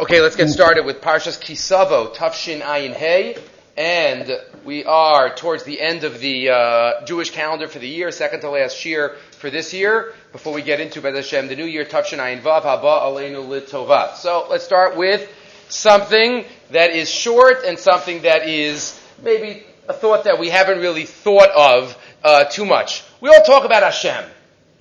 [0.00, 3.36] Okay, let's get started with Parshas Kisavo, Tafshin Ayin Hey,
[3.76, 4.30] and
[4.64, 8.50] we are towards the end of the uh, Jewish calendar for the year, second to
[8.50, 10.14] last year for this year.
[10.30, 14.14] Before we get into Bez Hashem, the new year, Tafshin Ayin Vav Haba Aleinu Litovat.
[14.14, 15.28] So let's start with
[15.68, 21.06] something that is short and something that is maybe a thought that we haven't really
[21.06, 23.02] thought of uh, too much.
[23.20, 24.30] We all talk about Hashem.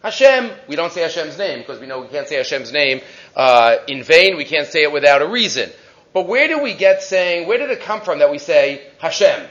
[0.03, 3.01] Hashem, we don't say Hashem's name because we know we can't say Hashem's name
[3.35, 4.37] uh, in vain.
[4.37, 5.69] We can't say it without a reason.
[6.13, 9.47] But where do we get saying, where did it come from that we say Hashem,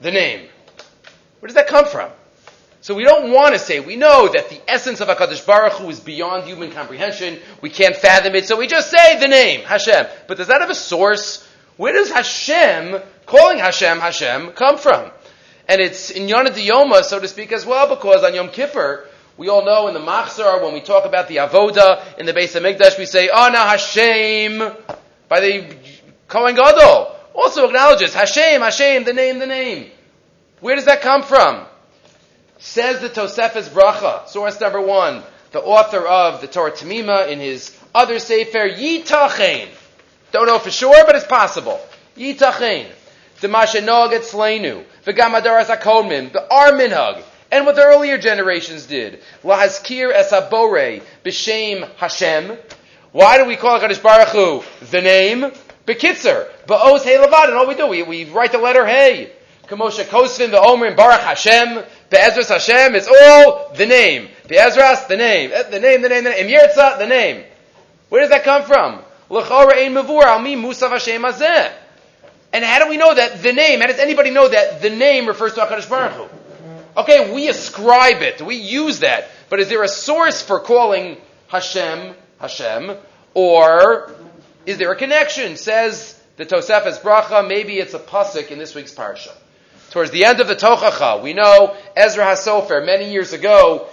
[0.00, 0.48] the name?
[1.40, 2.10] Where does that come from?
[2.80, 5.88] So we don't want to say, we know that the essence of HaKadosh Baruch Hu
[5.88, 7.38] is beyond human comprehension.
[7.62, 10.06] We can't fathom it, so we just say the name, Hashem.
[10.28, 11.48] But does that have a source?
[11.76, 15.10] Where does Hashem, calling Hashem Hashem, come from?
[15.66, 19.48] And it's in Yonah Yoma, so to speak, as well, because on Yom Kippur, we
[19.48, 22.62] all know in the Machzor, when we talk about the Avoda in the base of
[22.62, 24.58] Mikdash, we say, Ana Hashem,
[25.28, 25.76] by the
[26.28, 27.16] Kohen Gadol.
[27.34, 29.90] Also acknowledges, Hashem, Hashem, the name, the name.
[30.60, 31.66] Where does that come from?
[32.58, 37.76] Says the Tosefes Bracha, source number one, the author of the Torah Tamima in his
[37.92, 39.68] other Sefer, Yitachein.
[40.30, 41.80] Don't know for sure, but it's possible.
[42.16, 42.86] Yitachein.
[43.40, 44.84] The Mashenog Etzleinu.
[45.04, 46.32] The Gamadaras Akodmim.
[46.32, 47.22] The Arminhag
[47.54, 49.20] and what the earlier generations did.
[49.44, 52.58] Lahazkir esabore b'shem Hashem.
[53.12, 55.52] Why do we call Hakadosh Baruch Hu the name?
[55.86, 59.30] Bekitzer, ba'oz hey levad, and all we do, we, we write the letter hey.
[59.68, 64.30] Kamosha kosvin v'omrim Baruch Hashem, be'ezras Hashem, it's all the name.
[64.48, 65.52] Be'ezras, the name.
[65.54, 66.48] Eh, the name, the name, the name.
[66.48, 67.44] Im the name.
[68.08, 69.00] Where does that come from?
[69.30, 71.72] L'chora ein al mi musav Hashem hazeh.
[72.52, 75.28] And how do we know that the name, how does anybody know that the name
[75.28, 76.43] refers to HaKadosh Baruch Hu?
[76.96, 81.16] Okay, we ascribe it, we use that, but is there a source for calling
[81.48, 82.96] Hashem Hashem,
[83.34, 84.12] or
[84.64, 85.56] is there a connection?
[85.56, 89.32] Says the Tosefes Bracha, maybe it's a pasuk in this week's parsha.
[89.90, 93.88] Towards the end of the Tochacha, we know Ezra HaSofer many years ago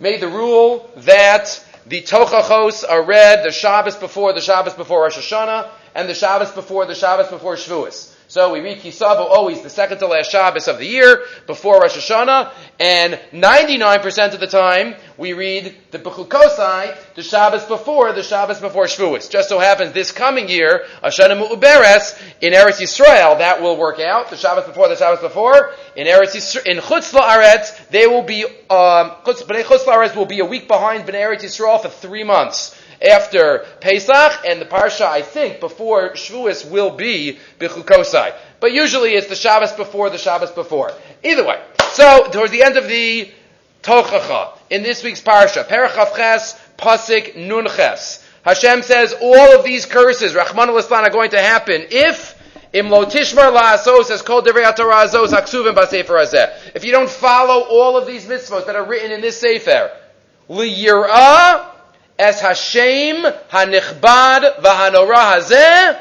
[0.00, 5.18] made the rule that the Tochachos are read the Shabbos before the Shabbos before Rosh
[5.18, 8.13] Hashanah and the Shabbos before the Shabbos before Shavuos.
[8.34, 11.96] So we read Kisavo always the second to last Shabbos of the year before Rosh
[11.96, 12.50] Hashanah,
[12.80, 18.86] and 99% of the time we read the Bechukosai, the Shabbos before the Shabbos before
[18.86, 19.30] Shavuos.
[19.30, 24.30] Just so happens this coming year, Hashanah Mu'uberes, in Eretz Yisrael, that will work out,
[24.30, 25.70] the Shabbos before the Shabbos before.
[25.94, 30.44] In Eretz Yisrael, in Chutz La'aretz, they will be, um, Chutz La'aretz will be a
[30.44, 32.73] week behind Bnei Eretz Yisrael for three months
[33.04, 38.34] after Pesach, and the Parsha, I think, before Shavuos will be Bichukosai.
[38.60, 40.92] But usually it's the Shabbos before, the Shabbos before.
[41.22, 41.62] Either way.
[41.92, 43.30] So, towards the end of the
[43.82, 50.68] Tochacha, in this week's Parsha, Perachavches, Pasik, Nunches, Hashem says all of these curses, Rahman
[50.68, 52.34] al are going to happen if
[52.74, 56.58] Im lo tishmar la'asos as kol divrei Torah b'sefer.
[56.74, 59.92] If you don't follow all of these mitzvot that are written in this sefer,
[60.50, 61.73] liyirah
[62.18, 66.00] Es Hashem hanichbad v'hanora hazeh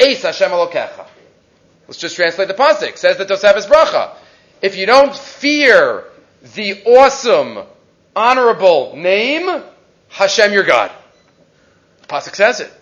[0.00, 1.06] Eis Hashem Elokecha.
[1.86, 2.96] Let's just translate the pasuk.
[2.96, 4.16] Says the Tosefes Bracha.
[4.60, 6.04] If you don't fear
[6.54, 7.58] the awesome,
[8.16, 9.62] honorable name,
[10.08, 10.90] Hashem your God.
[12.02, 12.72] The pasuk says it.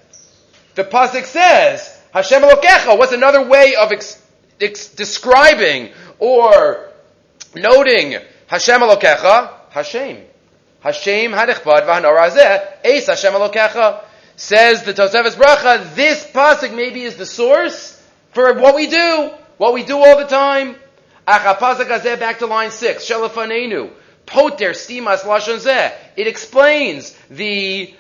[0.74, 2.98] The pasuk says Hashem Elokecha.
[2.98, 4.20] What's another way of ex-
[4.60, 6.90] ex- describing or
[7.54, 8.16] noting
[8.46, 9.50] Hashem Elokecha?
[9.70, 10.24] Hashem.
[10.82, 14.04] Hashem hanichbad v'hanorazeh, eis Hashem alokecha.
[14.34, 19.74] Says the Tosefes Bracha, this pasuk maybe is the source for what we do, what
[19.74, 20.74] we do all the time.
[21.28, 23.08] Achapazak back to line six.
[23.08, 23.90] Shelafanenu.
[24.26, 25.92] Poter stimas lashon zeh.
[26.16, 27.94] It explains the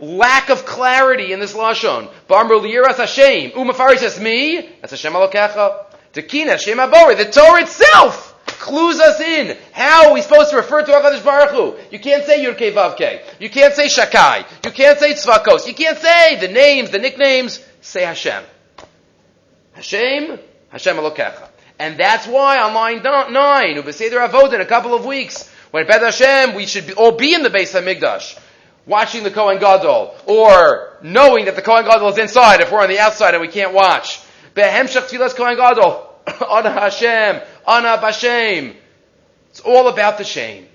[0.00, 2.10] lack of clarity in this lashon.
[2.28, 3.52] Barmru liyiras Hashem.
[3.52, 4.68] Umafaris says me.
[4.80, 5.84] That's Hashem alokecha.
[6.12, 7.16] Tekina Hashem abori.
[7.16, 9.56] The Torah itself clues us in.
[9.72, 11.76] How we're we supposed to refer to HaKadosh Baruch Hu?
[11.90, 13.22] You can't say Yurkei Vavkei.
[13.40, 14.44] You can't say Shakai.
[14.64, 15.66] You can't say Tzvakos.
[15.66, 17.64] You can't say the names, the nicknames.
[17.80, 18.44] Say Hashem.
[19.72, 20.38] Hashem,
[20.70, 21.48] Hashem Elokecha.
[21.78, 26.02] And that's why on line nine, Ubeseder Avod in a couple of weeks, when Beth
[26.02, 28.38] Hashem, we should be, all be in the base of Migdash,
[28.86, 32.88] watching the Kohen Gadol, or knowing that the Kohen Gadol is inside if we're on
[32.88, 34.20] the outside and we can't watch.
[34.54, 36.08] Behemshach Tfilas Kohen Gadol,
[36.48, 38.74] on Hashem, Ana Bashem.
[39.50, 40.66] It's all about the shame.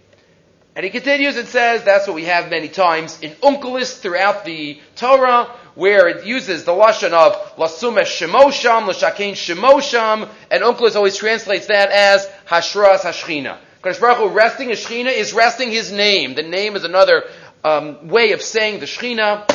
[0.75, 4.79] And he continues and says that's what we have many times in Onkelos throughout the
[4.95, 5.45] Torah,
[5.75, 11.89] where it uses the lashon of lasumesh shemosham, l'shakein shemosham, and Onkelos always translates that
[11.91, 13.57] as hashras hashchina.
[13.77, 16.35] Because Baruch Hu, resting his shechina is resting his name.
[16.35, 17.25] The name is another
[17.63, 19.49] um, way of saying the shechina,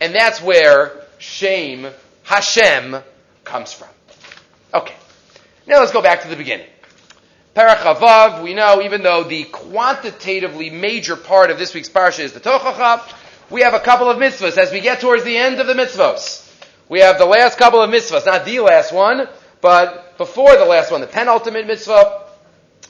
[0.00, 1.86] and that's where Shem
[2.24, 2.96] Hashem
[3.44, 3.88] comes from.
[4.72, 4.94] Okay.
[5.66, 6.66] Now let's go back to the beginning.
[7.54, 12.40] Parachavav, we know, even though the quantitatively major part of this week's parsha is the
[12.40, 13.00] Tochacha,
[13.48, 16.50] we have a couple of mitzvahs as we get towards the end of the mitzvahs.
[16.88, 19.28] We have the last couple of mitzvahs, not the last one,
[19.60, 22.24] but before the last one, the penultimate mitzvah.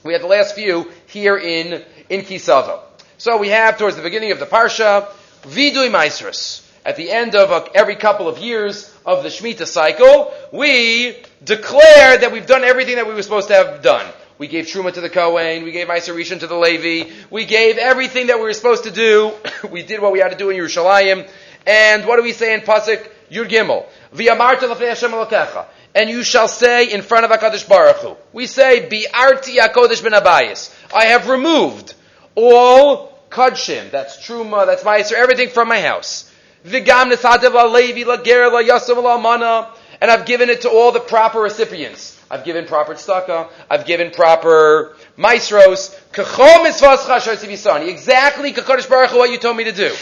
[0.02, 2.80] We have the last few here in, in Kisavo.
[3.18, 5.08] So we have towards the beginning of the parsha,
[5.42, 6.66] Vidui Maisrus.
[6.86, 12.18] At the end of a, every couple of years of the Shemitah cycle, we declare
[12.18, 14.10] that we've done everything that we were supposed to have done.
[14.36, 15.62] We gave Truma to the Kohen.
[15.62, 17.10] We gave Meiser to the Levi.
[17.30, 19.32] We gave everything that we were supposed to do.
[19.70, 21.28] we did what we had to do in Yerushalayim.
[21.66, 23.86] And what do we say in Pasuk Yud Gimel?
[24.12, 25.66] V'yamarta l'fnei Hashem Elokecha.
[25.94, 28.16] And you shall say in front of HaKadosh Baruch Hu.
[28.32, 30.74] We say, Bi'arti HaKodesh ben Abayis.
[30.92, 31.94] I have removed
[32.34, 33.92] all Kadshim.
[33.92, 36.28] That's Truma, that's Meiser, everything from my house.
[36.66, 39.70] V'gam nesatev la-levi, la-ger, la-yasav, la-mana.
[40.04, 42.22] And I've given it to all the proper recipients.
[42.30, 43.48] I've given proper tzedakah.
[43.70, 45.98] I've given proper maestros.
[46.14, 49.94] Exactly what you told me to do.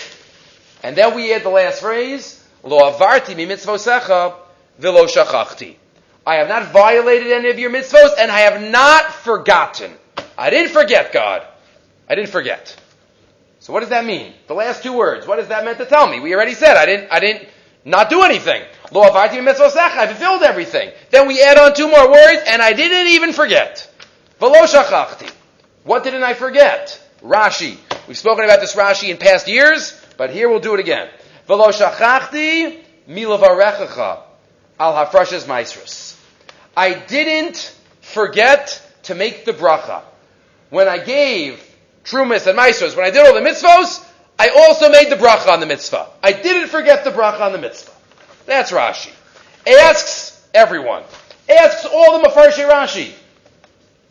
[0.82, 4.34] And then we add the last phrase, Lo avarti mi mitzvosecha
[4.80, 5.76] v'lo shachachti.
[6.26, 9.92] I have not violated any of your mitzvos, and I have not forgotten.
[10.36, 11.46] I didn't forget, God.
[12.10, 12.74] I didn't forget.
[13.60, 14.32] So what does that mean?
[14.48, 15.28] The last two words.
[15.28, 16.18] What is that meant to tell me?
[16.18, 17.12] We already said I didn't.
[17.12, 17.48] I didn't
[17.84, 18.64] not do anything.
[18.92, 20.90] Lo avarti mitzvosech, I fulfilled everything.
[21.10, 23.88] Then we add on two more words, and I didn't even forget.
[24.38, 25.30] V'lo shachachti.
[25.84, 27.00] What didn't I forget?
[27.22, 27.78] Rashi.
[28.06, 31.08] We've spoken about this Rashi in past years, but here we'll do it again.
[31.48, 34.20] V'lo shachachti milavarechacha
[34.78, 36.18] al hafrashas maestros.
[36.76, 40.02] I didn't forget to make the bracha.
[40.68, 41.62] When I gave
[42.04, 44.06] trumas and maestros, when I did all the mitzvos,
[44.38, 46.08] I also made the bracha on the mitzvah.
[46.22, 47.91] I didn't forget the bracha on the mitzvah.
[48.46, 49.12] That's Rashi.
[49.66, 51.04] Asks everyone.
[51.48, 53.12] Asks all the Mefarshei Rashi.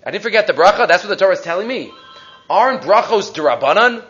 [0.06, 0.88] I didn't forget the bracha.
[0.88, 1.92] That's what the Torah is telling me.
[2.50, 4.04] Aren't brachos derabanan?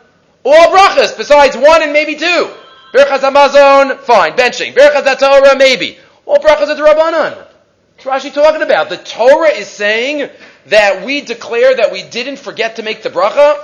[0.43, 2.49] All brachas besides one and maybe two.
[2.93, 4.73] Berachas Hamazon, fine, benching.
[4.73, 5.97] Berachas Torah, maybe.
[6.25, 7.47] All brachas are derabanan.
[8.03, 8.89] What's Rashi talking about?
[8.89, 10.29] The Torah is saying
[10.67, 13.63] that we declare that we didn't forget to make the bracha.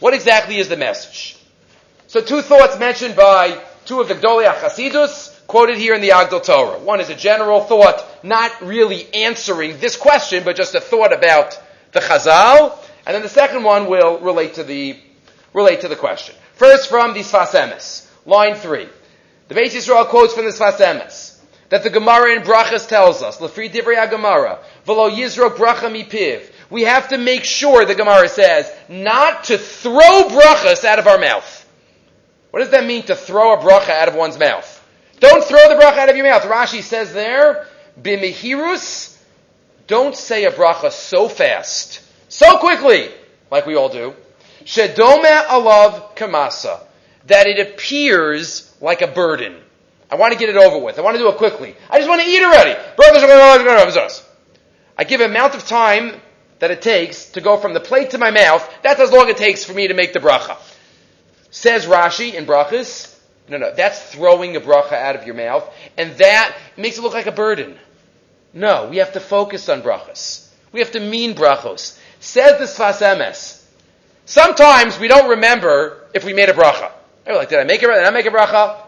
[0.00, 1.36] What exactly is the message?
[2.08, 6.42] So two thoughts mentioned by two of the Gdolei Chasidus, quoted here in the Agdal
[6.42, 6.78] Torah.
[6.78, 11.60] One is a general thought, not really answering this question, but just a thought about
[11.92, 12.76] the Chazal.
[13.06, 14.98] And then the second one will relate to the,
[15.52, 16.34] relate to the question.
[16.54, 18.88] First from the Sfas Emes, line three.
[19.48, 21.34] The Beis Yisrael quotes from the Sfas Emes
[21.68, 26.42] that the Gemara in Brachas tells us, Lefri Divrei Gemara, V'lo Yizro Bracha Mipiv.
[26.70, 31.18] We have to make sure, the Gemara says, not to throw brachas out of our
[31.18, 31.68] mouth.
[32.50, 34.73] What does that mean to throw a bracha out of one's mouth?
[35.24, 36.42] Don't throw the bracha out of your mouth.
[36.42, 37.66] Rashi says there,
[37.98, 39.18] bimihirus,
[39.86, 43.08] don't say a bracha so fast, so quickly,
[43.50, 44.12] like we all do.
[44.64, 46.78] Shedome alav kamasa,
[47.24, 49.56] that it appears like a burden.
[50.10, 50.98] I want to get it over with.
[50.98, 51.74] I want to do it quickly.
[51.88, 52.78] I just want to eat already.
[54.98, 56.20] I give amount of time
[56.58, 58.70] that it takes to go from the plate to my mouth.
[58.82, 60.58] That's as long it takes for me to make the bracha.
[61.50, 63.13] Says Rashi in Brachas,
[63.48, 67.12] no, no, that's throwing a bracha out of your mouth, and that makes it look
[67.12, 67.76] like a burden.
[68.52, 70.48] No, we have to focus on brachas.
[70.72, 71.98] We have to mean brachos.
[72.20, 73.62] Says the Sfas Emes.
[74.24, 76.90] Sometimes we don't remember if we made a bracha.
[77.26, 78.80] We're like, did I make a, did I make a bracha?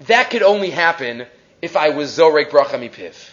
[0.00, 1.26] That could only happen
[1.62, 3.30] if I was zorek bracha mipiv.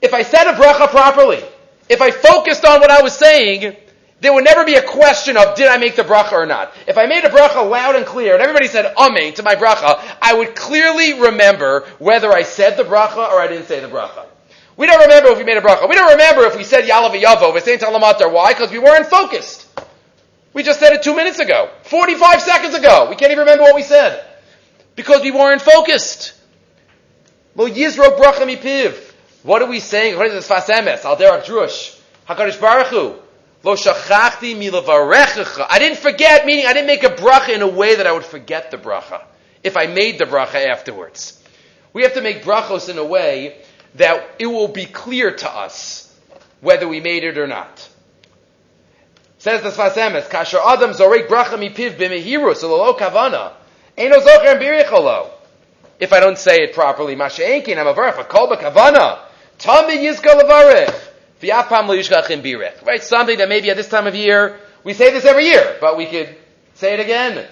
[0.00, 1.42] If I said a bracha properly,
[1.88, 3.76] if I focused on what I was saying,
[4.20, 6.72] there would never be a question of did I make the bracha or not.
[6.88, 10.02] If I made a bracha loud and clear and everybody said amen to my bracha,
[10.20, 14.26] I would clearly remember whether I said the bracha or I didn't say the bracha.
[14.76, 15.88] We don't remember if we made a bracha.
[15.88, 18.32] We don't remember if we said yalav yavo, We v'sein talamatar.
[18.32, 18.52] Why?
[18.52, 19.66] Because we weren't focused.
[20.52, 23.06] We just said it two minutes ago, 45 seconds ago.
[23.08, 24.24] We can't even remember what we said.
[24.96, 26.34] Because we weren't focused.
[27.54, 28.96] Lo yizro bracha mipiv.
[29.44, 30.16] What are we saying?
[30.16, 31.04] What is this Sfas Emes?
[31.04, 32.00] Al derach drush.
[32.28, 33.14] HaKadosh Baruch Hu.
[33.64, 35.66] Lo shachachti milavarechecha.
[35.68, 38.24] I didn't forget, meaning I didn't make a bracha in a way that I would
[38.24, 39.22] forget the bracha.
[39.62, 41.42] If I made the bracha afterwards.
[41.92, 43.56] We have to make brachos in a way
[43.96, 46.04] that it will be clear to us
[46.60, 47.88] whether we made it or not.
[49.38, 53.52] Says the Sfas Emes, Kasher Adam zorek bracha mipiv b'mehiru, so lo kavana.
[53.96, 55.30] Eino zocher biricholo.
[55.98, 59.18] If I don't say it properly, masha'enkin, I'm a verf, a kol kavana.
[59.58, 61.07] Tami levarech.
[62.84, 63.02] Right?
[63.02, 66.06] Something that maybe at this time of year, we say this every year, but we
[66.06, 66.34] could
[66.74, 67.46] say it again.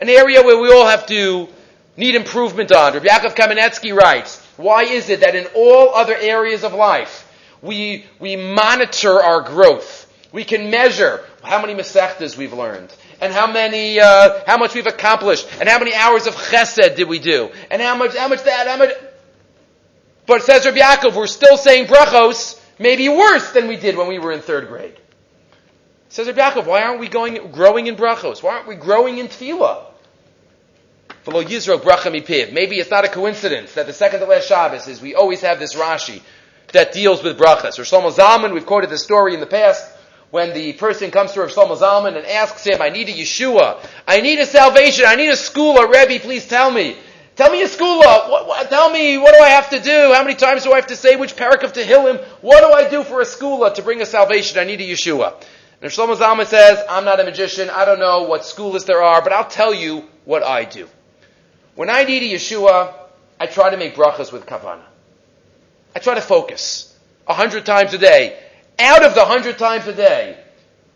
[0.00, 1.48] An area where we all have to
[1.96, 2.94] need improvement on.
[2.94, 7.28] Rabbi Yaakov Kamenetsky writes, why is it that in all other areas of life,
[7.62, 10.00] we, we monitor our growth?
[10.32, 14.86] We can measure how many Masechtas we've learned, and how many, uh, how much we've
[14.86, 18.42] accomplished, and how many hours of Chesed did we do, and how much, how much
[18.44, 18.90] that, how much.
[20.26, 24.18] But says Rabbi Yaakov, we're still saying brachos, maybe worse than we did when we
[24.18, 24.96] were in third grade.
[26.08, 28.42] Says Rabbi Yaakov, why aren't we going, growing in brachos?
[28.42, 29.86] Why aren't we growing in tefillah?
[31.24, 35.58] Maybe it's not a coincidence that the second to last Shabbos is we always have
[35.58, 36.20] this Rashi
[36.72, 37.78] that deals with brachas.
[37.78, 39.88] Or Shlomo Zalman, we've quoted this story in the past,
[40.30, 43.86] when the person comes to Rav Shlomo Zalman and asks him, I need a Yeshua,
[44.08, 46.96] I need a salvation, I need a school, a Rebbe, please tell me.
[47.42, 50.12] Tell me a school, what, what, tell me, what do I have to do?
[50.14, 52.22] How many times do I have to say which parak of Tehillim?
[52.40, 54.60] What do I do for a school to bring a salvation?
[54.60, 55.42] I need a Yeshua.
[55.80, 59.20] And Shlomo Zalman says, I'm not a magician, I don't know what schools there are,
[59.22, 60.86] but I'll tell you what I do.
[61.74, 62.94] When I need a Yeshua,
[63.40, 64.84] I try to make brachas with kavana.
[65.96, 66.96] I try to focus
[67.26, 68.38] a hundred times a day
[68.78, 70.38] out of the hundred times a day,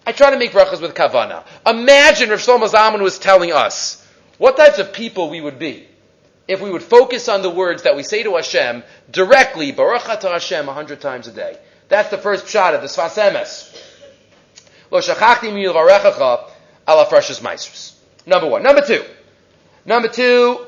[0.07, 1.43] I try to make brachas with kavana.
[1.67, 4.07] Imagine if Shlomo Zalman was telling us
[4.39, 5.89] what types of people we would be
[6.49, 10.33] if we would focus on the words that we say to Hashem directly, Baruch Atah
[10.33, 11.59] Hashem, a hundred times a day.
[11.89, 13.77] That's the first shot of the Sfas Emes.
[14.91, 16.51] Lo shachachti mi yilvarechacha
[16.89, 17.95] ala freshas meisers.
[18.27, 18.63] Number one.
[18.63, 19.05] Number two.
[19.85, 20.67] Number two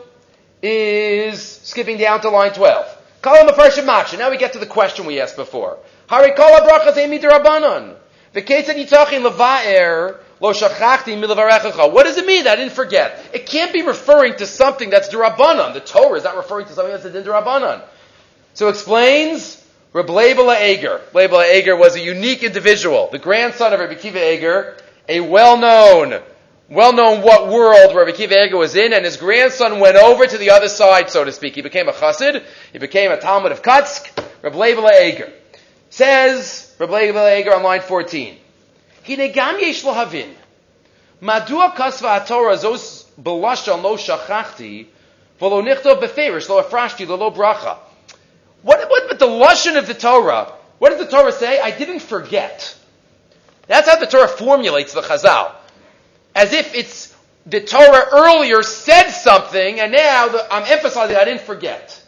[0.63, 2.99] is skipping down to line 12.
[3.23, 4.17] Kalam Macha.
[4.17, 5.79] Now we get to the question we asked before.
[6.09, 7.97] Harikol brachas emi derabanan.
[8.35, 11.93] V'ketzad yitachin leva'er lo shachachti milavarechacha.
[11.93, 12.47] What does it mean?
[12.47, 13.31] I didn't forget.
[13.33, 15.75] It can't be referring to something that's derabanan.
[15.75, 17.83] The Torah is not referring to something that's in derabanan.
[18.55, 21.01] So explains Reb Leibele Eger.
[21.13, 24.77] Leibele Eger was a unique individual, the grandson of Rabbi Kiva Eger,
[25.09, 26.21] a well-known,
[26.69, 30.51] well-known what world Rabbi Kiva Eger was in, and his grandson went over to the
[30.51, 31.55] other side, so to speak.
[31.55, 32.45] He became a chassid.
[32.73, 34.11] He became a Talmud of Kotsk.
[34.43, 35.33] Reb Leibele Eger.
[35.91, 38.37] Says Rabbi Eger on line 14.
[39.09, 39.83] Hinegam yesh
[42.59, 44.87] zos belasha lo shachachti
[45.41, 45.63] v'lo
[46.01, 47.79] beferish lo afrashti lo bracha.
[48.63, 50.53] What, but the lashon of the Torah?
[50.79, 51.61] What does the Torah say?
[51.61, 52.77] I didn't forget.
[53.67, 55.53] That's how the Torah formulates the Chazal.
[56.35, 57.15] As if it's
[57.47, 62.03] the Torah earlier said something, and now the, I'm emphasizing I didn't forget.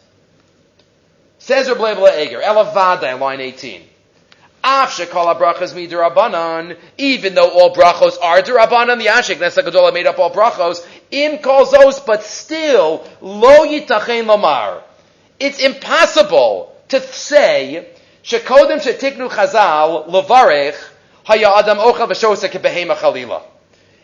[1.39, 3.81] Says Rabbi Eger, Elavada, line 18.
[4.63, 5.09] Even
[7.35, 12.23] though all brachos are dirabanan, the Ashik Nesagadollah made up all brachos, im kolzos, but
[12.23, 14.83] still, lo yitachen lamar.
[15.39, 17.87] It's impossible to say,
[18.23, 20.77] shekodem shetiknu chazal, levarech,
[21.23, 23.41] haya adam ochel v'shosa kebehema chalila.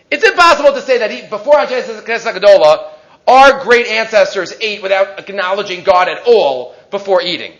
[0.09, 2.93] It's impossible to say that he, before Anshe Nesagadollah,
[3.27, 7.51] our great ancestors ate without acknowledging God at all, before eating.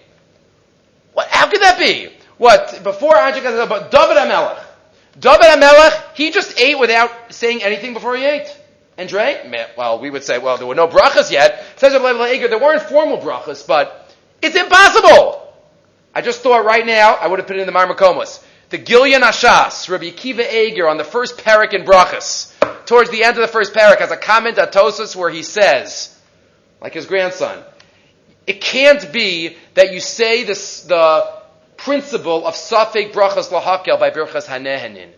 [1.14, 2.17] What, how could that be?
[2.38, 4.64] What, before Anshik but David HaMelech.
[5.20, 8.56] David HaMelech, he just ate without saying anything before he ate.
[8.98, 9.54] And drank?
[9.78, 11.64] Well, we would say, well, there were no brachas yet.
[11.78, 15.54] Says Rabbi there weren't formal brachas, but it's impossible.
[16.16, 18.44] I just thought right now, I would have put it in the Marmakomos.
[18.70, 22.52] The Gilyon HaShas, Rabbi Akiva Eger on the first parak in brachas,
[22.86, 26.20] towards the end of the first parak, has a comment at Tosus where he says,
[26.82, 27.64] like his grandson,
[28.48, 31.32] it can't be that you say this, the
[31.78, 35.10] principle of Safek Brachas Lahakel by Birchas Hanehenin.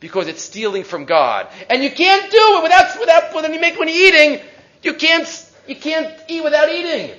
[0.00, 1.48] Because it's stealing from God.
[1.70, 4.40] And you can't do it without, without, when you make, when you're eating,
[4.82, 5.28] you can't,
[5.66, 7.16] you can't eat without eating.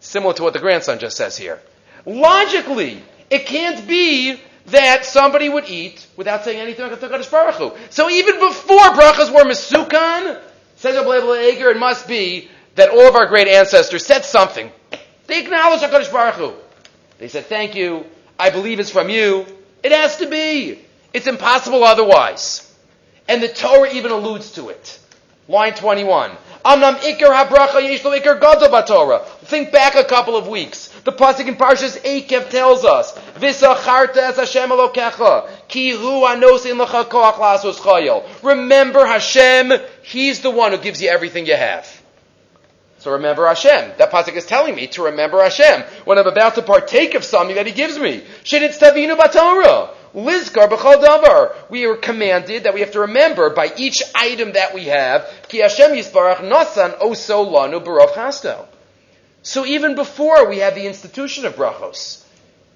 [0.00, 1.60] Similar to what the grandson just says here.
[2.04, 7.72] Logically, it can't be that somebody would eat without saying anything Baruch Hu.
[7.90, 10.40] So even before brachas were misukan,
[10.76, 14.70] says Eger, it must be that all of our great ancestors said something.
[15.26, 16.54] They acknowledged HaKadosh Baruch Hu.
[17.18, 18.04] They said, thank you.
[18.38, 19.46] I believe it's from you.
[19.82, 20.78] It has to be.
[21.12, 22.62] It's impossible otherwise.
[23.28, 24.98] And the Torah even alludes to it.
[25.48, 26.32] Line 21.
[26.64, 29.20] Amnam ikar habracha yeshlo ikar gadol Torah.
[29.44, 30.88] Think back a couple of weeks.
[31.04, 36.78] The pasuk in Parshas Eikev tells us, "V'sacharta as Hashem Elokecha, ki hu anos in
[36.78, 41.95] lecha koach lasos chayil." Remember Hashem; He's the one who gives you everything you have.
[43.06, 43.92] So remember Hashem.
[43.98, 47.54] That pasuk is telling me to remember Hashem when I'm about to partake of something
[47.54, 48.24] that He gives me.
[48.42, 49.90] Shinit stavinu batara.
[50.12, 51.54] Lizkar davar.
[51.70, 55.32] We are commanded that we have to remember by each item that we have.
[55.46, 58.66] Ki Hashem yisbarach nasan oso lanu barov chasto.
[59.42, 62.24] So even before we have the institution of brachos,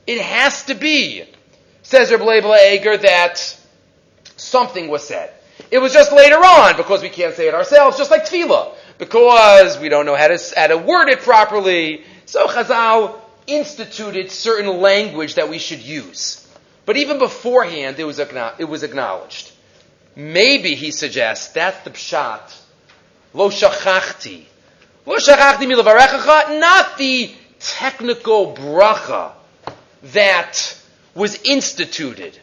[0.07, 1.25] it has to be,
[1.83, 3.59] says Reb Leibel Eger, that
[4.37, 5.33] something was said.
[5.73, 8.77] It was just later on, because we can't say it ourselves, just like tefillah.
[9.01, 12.05] Because we don't know how to, how to word it properly.
[12.27, 16.47] So Chazal instituted certain language that we should use.
[16.85, 19.51] But even beforehand, it was, it was acknowledged.
[20.15, 22.57] Maybe, he suggests, that's the pshat.
[23.33, 24.45] Lo shachachti.
[25.07, 29.33] Lo shachachti milavarechacha, not the technical bracha
[30.03, 30.79] that
[31.15, 32.39] was instituted,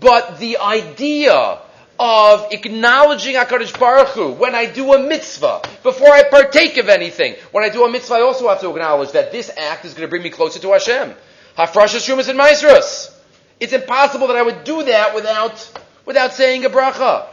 [0.00, 1.58] but the idea
[1.98, 7.34] of acknowledging HaKadosh Baruch Hu when I do a mitzvah, before I partake of anything.
[7.52, 10.06] When I do a mitzvah, I also have to acknowledge that this act is going
[10.06, 11.14] to bring me closer to Hashem.
[11.56, 13.12] Hafrashas Shumas and Maisrus.
[13.58, 15.70] It's impossible that I would do that without,
[16.04, 17.26] without saying a bracha.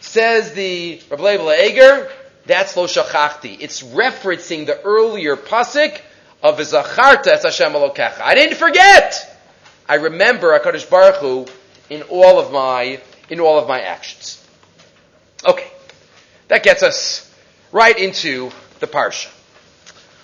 [0.00, 1.36] Says the Rabbi
[1.66, 2.10] Eger,
[2.46, 3.58] that's lo shachachti.
[3.60, 5.98] It's referencing the earlier pasuk
[6.42, 8.20] of Zacharta es Hashem Elokecha.
[8.20, 9.38] I didn't forget.
[9.88, 11.46] I remember HaKadosh Baruch Hu
[11.88, 13.00] in all of my
[13.30, 14.44] in all of my actions.
[15.46, 15.70] Okay,
[16.48, 17.32] that gets us
[17.72, 19.30] right into the parsha.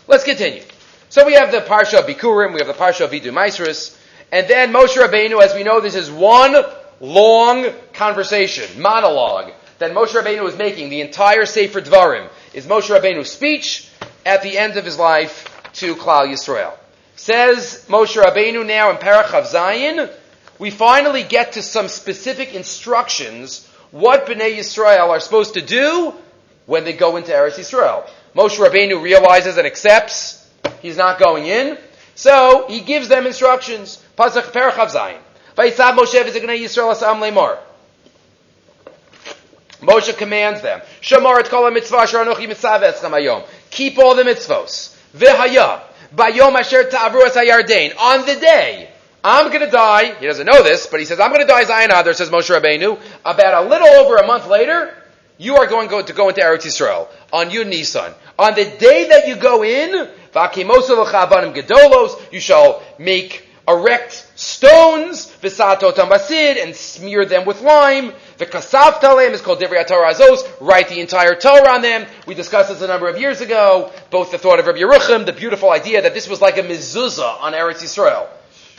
[0.06, 0.62] Let's continue.
[1.08, 3.96] So we have the parsha of Bikurim, we have the parsha of Vidu Maisrus,
[4.32, 6.56] and then Moshe Rabbeinu, as we know, this is one
[7.00, 10.88] long conversation, monologue, that Moshe Rabbeinu was making.
[10.88, 13.88] The entire Sefer Dvarim is Moshe Rabbeinu's speech
[14.24, 16.72] at the end of his life to Klal Yisrael.
[17.14, 20.12] Says Moshe Rabbeinu now in Parachav Zayin,
[20.58, 26.14] we finally get to some specific instructions what Bnei Yisrael are supposed to do
[26.66, 28.08] when they go into Eretz Yisrael.
[28.34, 30.48] Moshe Rabbeinu realizes and accepts
[30.82, 31.78] he's not going in,
[32.14, 34.02] so he gives them instructions.
[34.18, 35.18] Pasach Parachav Zayin.
[35.56, 37.58] Vayitzad Moshe v'zignei Yisrael asam lemar.
[39.80, 40.80] Moshe commands them.
[41.00, 43.46] Shamar et kol mitzvah asher anochi mitzvah.
[43.70, 44.96] Keep all the mitzvos.
[45.14, 45.82] V'haya.
[46.14, 47.96] Bayom asher ta'avru es hayardain.
[47.98, 48.90] On the day
[49.28, 50.14] I'm going to die.
[50.14, 52.48] He doesn't know this, but he says, I'm going to die Zion Adar, says Moshe
[52.48, 52.96] Rabbeinu.
[53.24, 54.94] About a little over a month later,
[55.36, 58.14] you are going to go into Eretz Yisrael on Yud Nisan.
[58.38, 66.76] On the day that you go in, gedolos, you shall make erect stones, basid, and
[66.76, 68.12] smear them with lime.
[68.38, 70.48] The kasav talem is called divrei Torah azos.
[70.60, 72.06] Write the entire Torah on them.
[72.28, 73.90] We discussed this a number of years ago.
[74.10, 77.40] Both the thought of Rabbi Yeruchim, the beautiful idea that this was like a mezuzah
[77.40, 78.28] on Eretz Yisrael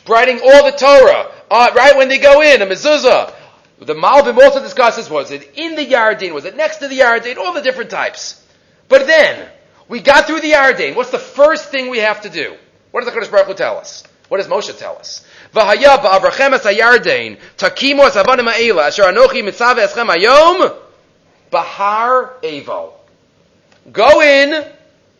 [0.09, 3.33] writing all the Torah, uh, right when they go in, a mezuzah.
[3.79, 7.37] The Malbim also discusses, was it in the Yardin, was it next to the Yardin,
[7.37, 8.43] all the different types.
[8.89, 9.47] But then,
[9.87, 10.95] we got through the Yardin.
[10.95, 12.55] What's the first thing we have to do?
[12.91, 14.03] What does the Kodesh Baruch Hu tell us?
[14.29, 15.25] What does Moshe tell us?
[15.53, 20.75] V'haya ba'avrachem es hayardein, takimu es avanim ha'ela, asher anochi mitzave eschem hayom,
[21.51, 22.93] bahar evo.
[23.91, 24.65] Go in,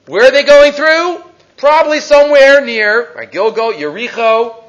[0.08, 1.24] where are they going through?
[1.56, 4.64] Probably somewhere near Gilgal, Yericho,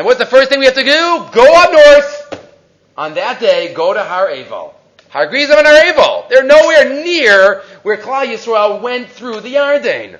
[0.00, 1.28] and what's the first thing we have to do?
[1.30, 2.48] Go up north.
[2.96, 4.74] On that day, go to Har Eval.
[5.10, 6.24] Har Grizim and Har Eval.
[6.30, 10.18] They're nowhere near where Klal Yisrael went through the Yarden.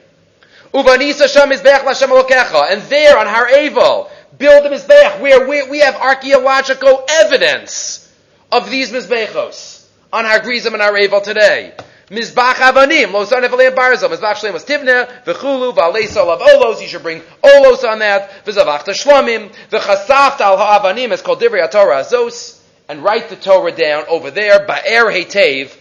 [0.75, 7.07] Uvanisa Mizbech And there on Har Eval, build the Mizbech where we, we have archaeological
[7.09, 8.15] evidence
[8.53, 11.73] of these Mizbechos on Har Grizim and Har Eval today.
[12.11, 16.89] Mizbach Avanim, Lo Zan Evalim Barzel, Mizbach Shlem was Tivna, V'chulu, V'alei Salav Olos, you
[16.89, 22.61] should bring Olos on that, V'zavachta Shlomim, V'chasaft Al Ha'avanim, is called Divrei Torah Azos,
[22.89, 25.73] and write the Torah down over there, Ba'er Hetev,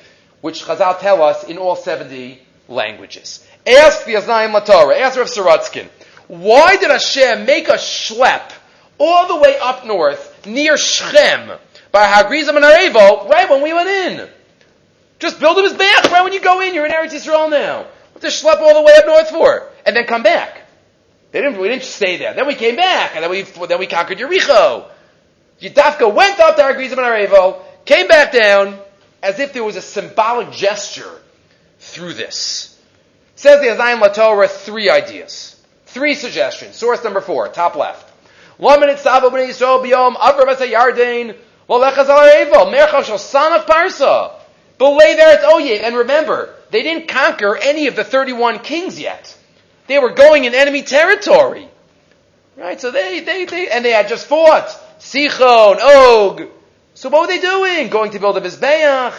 [0.41, 3.43] which Chazal tell us in all 70 languages.
[3.65, 5.87] Ask the Aznaim LaTorah, ask Rav Sorotzkin,
[6.27, 8.51] why did Hashem make a schlep
[8.99, 11.57] all the way up north, near Shechem,
[11.91, 14.29] by Hagrizim and Arevo, right when we went in?
[15.19, 16.73] Just build his back right when you go in.
[16.73, 17.85] You're in Eretz Yisrael now.
[18.13, 19.69] What to schlep all the way up north for?
[19.85, 20.61] And then come back.
[21.31, 22.33] They didn't, we didn't stay there.
[22.33, 24.89] Then we came back, and then we, then we conquered Yericho.
[25.61, 28.79] Yudafka went up to Argrizim and Arevo, came back down,
[29.21, 31.21] as if there was a symbolic gesture
[31.79, 32.79] through this.
[33.35, 35.61] Says the Aznaim LaTorah three ideas.
[35.85, 36.75] Three suggestions.
[36.75, 38.09] Source number four, top left.
[38.59, 39.81] B'nai Yisrael
[42.47, 44.38] Arevo Parsa
[44.79, 45.83] Belay there Oyev.
[45.83, 49.37] And remember, they didn't conquer any of the 31 kings yet.
[49.87, 51.67] They were going in enemy territory.
[52.57, 52.79] Right?
[52.79, 54.67] So they, they, they, and they had just fought.
[54.99, 56.47] Sichon, Og.
[56.93, 57.89] So what were they doing?
[57.89, 59.15] Going to build a Mizbeach.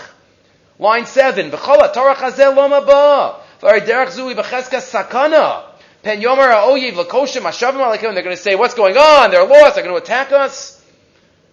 [0.78, 1.50] Line 7.
[1.50, 3.36] V'chola Torah chazel loma ba.
[3.60, 5.64] V'arderach zui b'cheska sakana.
[6.02, 8.14] Pen yomer ha'oyev l'koshim ha'shavim alekim.
[8.14, 9.30] They're going to say, what's going on?
[9.30, 9.74] They're lost.
[9.74, 10.82] They're going to attack us.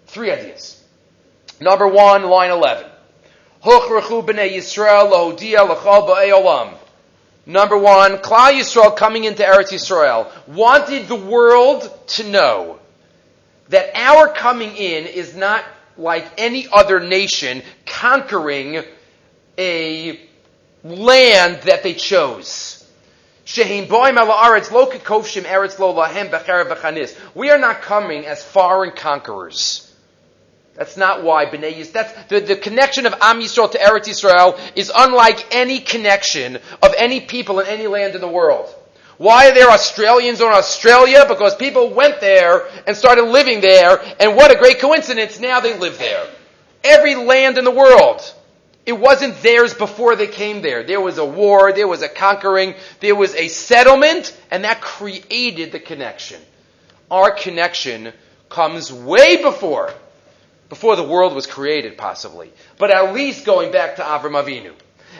[0.06, 0.82] Three ideas.
[1.60, 2.86] Number one, line 11.
[7.46, 12.80] Number one, Klal Yisrael coming into Eretz Yisrael wanted the world to know
[13.68, 15.66] that our coming in is not
[15.98, 18.84] like any other nation conquering
[19.58, 20.20] a
[20.86, 22.86] land that they chose.
[27.36, 29.87] We are not coming as foreign conquerors.
[30.78, 34.60] That's not why Bnei Yisrael, that's, the, the connection of Am Yisrael to Eretz Yisrael
[34.76, 38.74] is unlike any connection of any people in any land in the world.
[39.18, 41.26] Why are there Australians in Australia?
[41.28, 45.76] Because people went there and started living there, and what a great coincidence, now they
[45.76, 46.28] live there.
[46.84, 48.22] Every land in the world.
[48.86, 50.84] It wasn't theirs before they came there.
[50.84, 55.72] There was a war, there was a conquering, there was a settlement, and that created
[55.72, 56.40] the connection.
[57.10, 58.14] Our connection
[58.50, 59.92] comes way before
[60.70, 62.52] before the world was created, possibly.
[62.78, 64.74] But at least going back to Avram Avinu.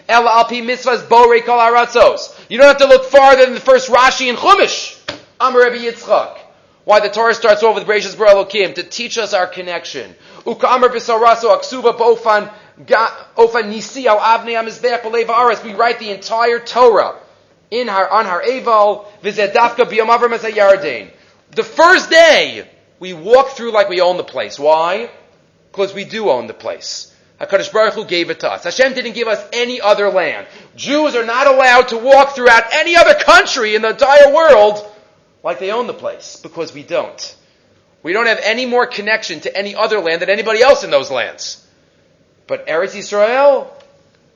[0.10, 2.38] El alpi mitzvahs borei kol aratzos.
[2.50, 4.98] You don't have to look farther than the first Rashi and Chumash.
[5.40, 6.40] Amar Rebbe Yitzchak.
[6.86, 10.16] Why the Torah starts over with Bereshis Bar Elokim to teach us our connection.
[10.46, 12.54] Ukamar b'saraso aksuva b'ofan
[13.36, 15.64] ofan nisi al avnei amizbeach b'leiva aras.
[15.64, 17.20] We write the entire Torah
[17.70, 21.12] in our on our Eval v'zedafka b'yom avram
[21.52, 24.58] The first day we walk through like we own the place.
[24.58, 25.10] Why?
[25.78, 27.14] Because we do own the place.
[27.40, 28.64] HaKadosh Baruch Hu gave it to us.
[28.64, 30.48] Hashem didn't give us any other land.
[30.76, 34.84] Jews are not allowed to walk throughout any other country in the entire world
[35.44, 37.36] like they own the place, because we don't.
[38.02, 41.12] We don't have any more connection to any other land than anybody else in those
[41.12, 41.64] lands.
[42.48, 43.70] But Eretz Yisrael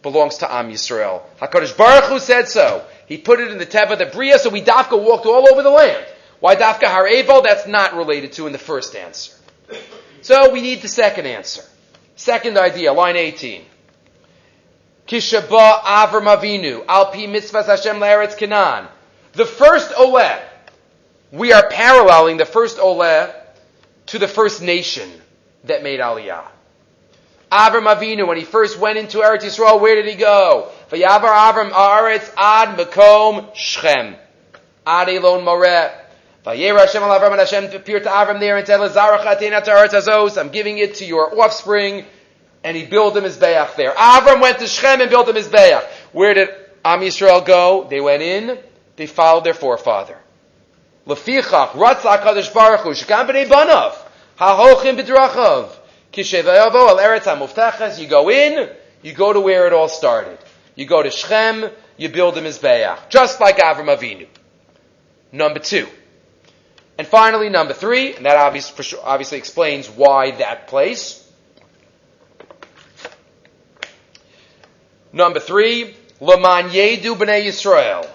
[0.03, 1.23] belongs to Am Yisrael.
[1.39, 2.85] HaKadosh Baruch Hu said so.
[3.07, 5.71] He put it in the Teva the Bria, so we dafka walked all over the
[5.71, 6.05] land.
[6.39, 7.41] Why dafka Har Eval?
[7.41, 9.33] That's not related to in the first answer.
[10.21, 11.63] So we need the second answer.
[12.15, 13.65] Second idea, line 18.
[15.07, 18.87] Kishaba Avram Avinu, Alpi Mitzvah Hashem La'eretz Canaan.
[19.33, 20.39] The first Oleh,
[21.31, 23.33] we are paralleling the first Oleh
[24.07, 25.09] to the first nation
[25.63, 26.47] that made Aliyah.
[27.51, 30.69] Avram Avinu, when he first went into Eretz Yisrael, where did he go?
[30.89, 34.17] Vayavar Avram Aretz Ad Makom Shchem.
[34.85, 36.00] Ad Elon Moreh.
[36.43, 40.79] Vayer Hashem al Avram and Hashem appeared to Avram there and said, Azos, I'm giving
[40.79, 42.05] it to your offspring.
[42.63, 43.91] And he built him his bayach there.
[43.91, 45.83] Avram went to Shechem and built him his bayach.
[46.11, 46.49] Where did
[46.83, 47.87] Am Yisrael go?
[47.89, 48.57] They went in,
[48.95, 50.17] they followed their forefather.
[51.07, 53.95] Lefichach, Ratzak Kadosh Baruch Hu, Shekam b'nei banav,
[54.39, 55.69] Hahochim b'drachav,
[56.13, 58.69] Kishevayavo al Eretz HaMuftachas, you go in,
[59.01, 60.37] you go to where it all started.
[60.75, 63.09] You go to Shechem, you build him his bayach.
[63.09, 64.27] Just like Avram Avinu.
[65.31, 65.87] Number two.
[67.01, 71.27] And finally, number three, and that obviously, obviously explains why that place.
[75.11, 78.07] Number three, Laman Yedu B'nai Yisrael.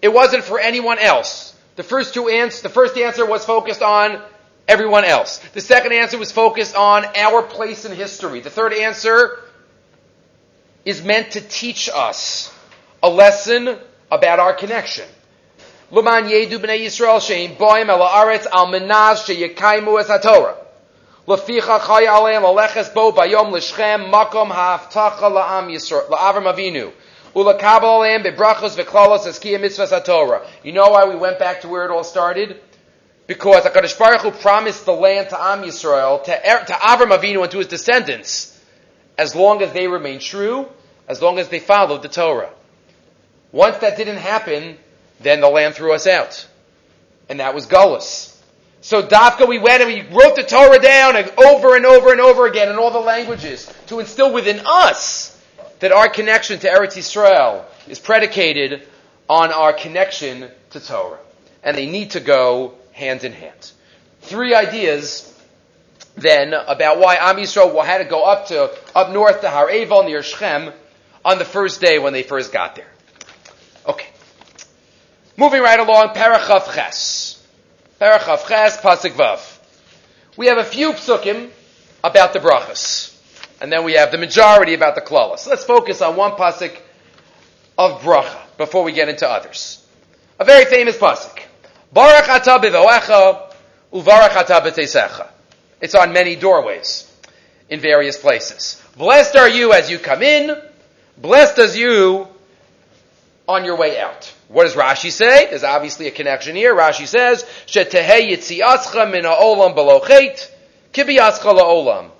[0.00, 1.54] It wasn't for anyone else.
[1.76, 4.22] The first two answers, the first answer was focused on
[4.66, 5.36] everyone else.
[5.52, 8.40] The second answer was focused on our place in history.
[8.40, 9.38] The third answer
[10.86, 12.50] is meant to teach us
[13.02, 13.76] a lesson
[14.10, 15.04] about our connection.
[15.94, 20.56] Luman yedu b'nei Yisrael she'im boim el haaretz al menaz sheyekaimu es haTorah.
[21.28, 26.90] Leficha chay aleim aleches bo bayom l'shchem makom ha'aftacha la'am Yisrael la'avram avinu.
[27.36, 30.44] Ulakabel aleim bebrachos v'klalos.
[30.64, 32.60] You know why we went back to where it all started?
[33.28, 37.42] Because HaKadosh Baruch Hu promised the land to Am Yisrael, to, er, to Avram Avinu
[37.42, 38.60] and to his descendants,
[39.16, 40.68] as long as they remained true,
[41.06, 42.50] as long as they followed the Torah.
[43.52, 44.76] Once that didn't happen,
[45.20, 46.46] then the land threw us out.
[47.28, 48.34] And that was Gullus.
[48.80, 52.46] So Dafka, we went and we wrote the Torah down over and over and over
[52.46, 55.40] again in all the languages to instill within us
[55.80, 58.86] that our connection to Eretz Yisrael is predicated
[59.28, 61.18] on our connection to Torah.
[61.62, 63.72] And they need to go hand in hand.
[64.20, 65.30] Three ideas
[66.16, 70.04] then about why Am Yisrael had to go up to up north to Har Eval
[70.04, 70.72] near Shechem
[71.24, 72.90] on the first day when they first got there.
[73.86, 74.08] Okay.
[75.36, 77.42] Moving right along, Parachav Ches.
[78.00, 79.58] Parachav Ches, Pasik Vav.
[80.36, 81.50] We have a few psukim
[82.02, 83.10] about the brachas.
[83.60, 85.40] And then we have the majority about the klalas.
[85.40, 86.76] So let's focus on one pasuk
[87.78, 89.84] of bracha before we get into others.
[90.38, 91.40] A very famous pasuk.
[91.92, 93.54] Baruch atah b'voecha
[93.92, 95.28] uvarach atah b'teisecha.
[95.80, 97.10] It's on many doorways
[97.70, 98.82] in various places.
[98.96, 100.60] Blessed are you as you come in.
[101.16, 102.28] Blessed as you
[103.48, 104.33] on your way out.
[104.48, 105.46] What does Rashi say?
[105.48, 106.74] There's obviously a connection here.
[106.74, 109.10] Rashi says, "Shetehei yitziascha
[110.92, 112.10] kibiyascha la'olam."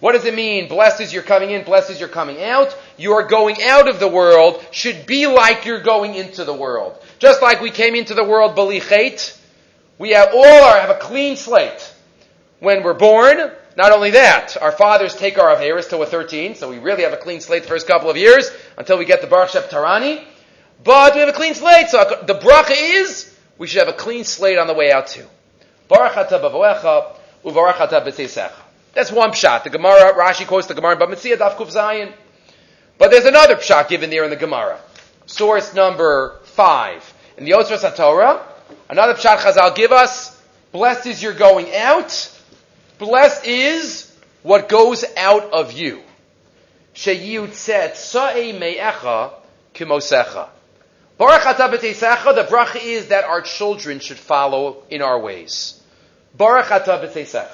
[0.00, 0.68] What does it mean?
[0.68, 2.76] Blessed as you're coming in, blessed as you're coming out.
[2.98, 6.98] Your going out of the world should be like you're going into the world.
[7.18, 8.54] Just like we came into the world
[9.98, 11.92] we have all our, have a clean slate
[12.60, 16.68] when we're born, Not only that, our fathers take our Averis till we're 13, so
[16.68, 19.26] we really have a clean slate the first couple of years until we get the
[19.26, 20.22] Baruch Shep Tarani.
[20.84, 24.24] But we have a clean slate, so the bracha is we should have a clean
[24.24, 25.26] slate on the way out too.
[25.88, 28.52] Baruch ata b'voecha u'baruch b'teisecha.
[28.92, 29.64] That's one pshat.
[29.64, 32.12] The Gemara, Rashi quotes the Gemara, but Mitzvah Daf Kuf Zayin.
[32.98, 34.78] But there's another pshat given there in the Gemara.
[35.26, 37.12] Source number five.
[37.38, 38.46] In the Osras Torah,
[38.88, 42.30] another pshat Chazal give us, blessed is your going out,
[42.98, 46.02] blessed is what goes out of you.
[46.94, 49.32] Sheyutzet sa'e me'echa
[49.74, 50.50] kimosecha.
[51.16, 55.80] Baruch atah the bracha is that our children should follow in our ways.
[56.36, 57.48] Baruch atah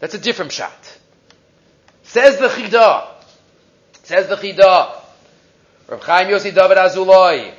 [0.00, 0.98] That's a different shot.
[2.02, 3.08] Says the Chida.
[4.02, 5.00] Says the Chida.
[5.88, 7.54] Rav Chaim Yossi David Azuloi.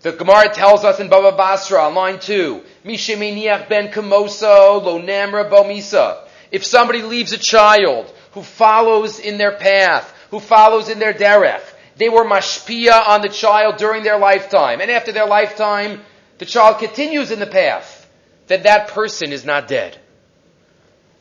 [0.00, 6.26] The Gemara tells us in Baba Basra, line two, Misheminiach ben Kamoso lo namra bomisa.
[6.50, 11.62] If somebody leaves a child who follows in their path, who follows in their derech,
[11.96, 16.00] they were mashpia on the child during their lifetime, and after their lifetime,
[16.38, 18.08] the child continues in the path,
[18.46, 19.98] then that person is not dead.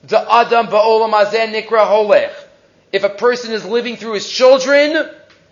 [0.03, 2.34] The Adam ba'olam azen nikra holech.
[2.91, 5.10] If a person is living through his children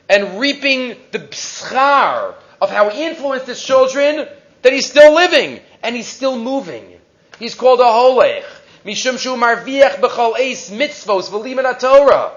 [0.10, 4.28] and reaping the schar of how he influenced his children,
[4.62, 7.00] then he's still living and he's still moving.
[7.38, 8.44] He's called a holech.
[8.86, 12.32] Mishum shu marviach b'chol eis mitzvos v'limen Torah.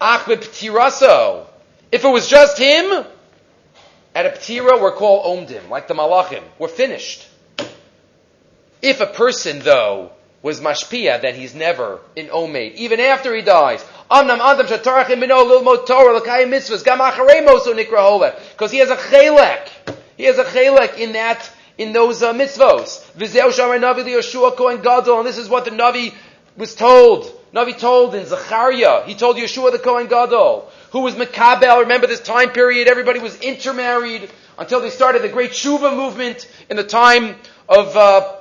[0.00, 1.47] Ach b'ptiraso.
[1.90, 3.04] If it was just him,
[4.14, 6.42] at a ptira we're called omdim, like the malachim.
[6.58, 7.26] We're finished.
[8.82, 13.84] If a person, though, was mashpia, then he's never in omed, even after he dies.
[14.08, 14.70] Because
[18.70, 19.68] he has a chelek.
[20.16, 23.04] He has a chelek in that, in those uh, mitzvos.
[23.14, 26.14] And this is what the navi
[26.56, 27.34] was told.
[27.52, 29.04] Navi told in Zechariah.
[29.06, 31.80] He told Yeshua the kohen gadol who was Makabel.
[31.80, 36.76] Remember this time period, everybody was intermarried until they started the great Shuva movement in
[36.76, 37.36] the time
[37.68, 38.36] of uh,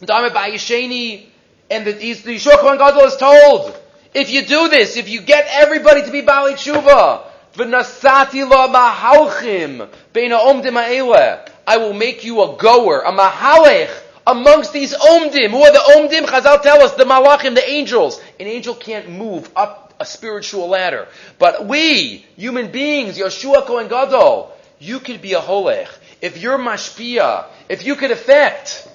[0.00, 1.26] Dame Bayesheni.
[1.70, 3.78] And the, the Yeshua Kohen Gadol is told,
[4.14, 9.88] if you do this, if you get everybody to be Bali Shuva, v'nasati la mahalchim
[10.12, 13.90] beina omdim I will make you a goer, a mahalech,
[14.26, 15.50] amongst these omdim.
[15.50, 16.26] Who are the omdim?
[16.26, 18.20] Chazal tell us, the malachim, the angels.
[18.38, 21.06] An angel can't move up a spiritual ladder.
[21.38, 25.88] But we, human beings, Yeshua Kohen Gadol, you could be a holech.
[26.20, 28.88] If you're mashpia, if you could affect,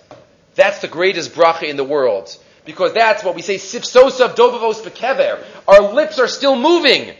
[0.55, 2.37] that's the greatest bracha in the world.
[2.65, 5.41] Because that's what we say, sipsosav dovavos bekever.
[5.65, 7.13] Our lips are still moving.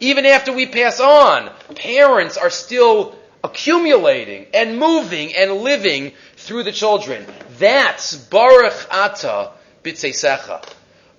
[0.00, 6.72] Even after we pass on, parents are still accumulating and moving and living through the
[6.72, 7.26] children.
[7.58, 9.50] That's Baruch Ata
[9.82, 10.66] B'Tzeisecha.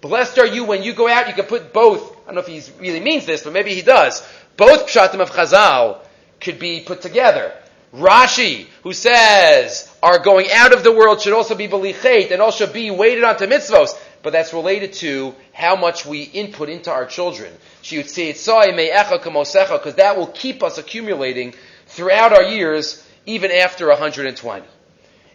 [0.07, 2.47] Blessed are you when you go out, you can put both I don't know if
[2.47, 4.21] he really means this, but maybe he does.
[4.55, 5.99] Both pshatim of Chazal
[6.39, 7.51] could be put together.
[7.91, 12.71] Rashi, who says our going out of the world should also be belichet and also
[12.71, 17.51] be weighted onto mitzvos, but that's related to how much we input into our children.
[17.81, 21.55] She would say because that will keep us accumulating
[21.87, 24.65] throughout our years, even after 120.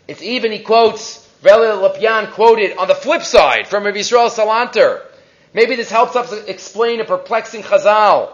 [0.07, 5.03] It's even, he quotes, Veli Lapyan quoted on the flip side from Rabbi Yisrael Salanter,
[5.55, 8.31] Maybe this helps us explain a perplexing chazal.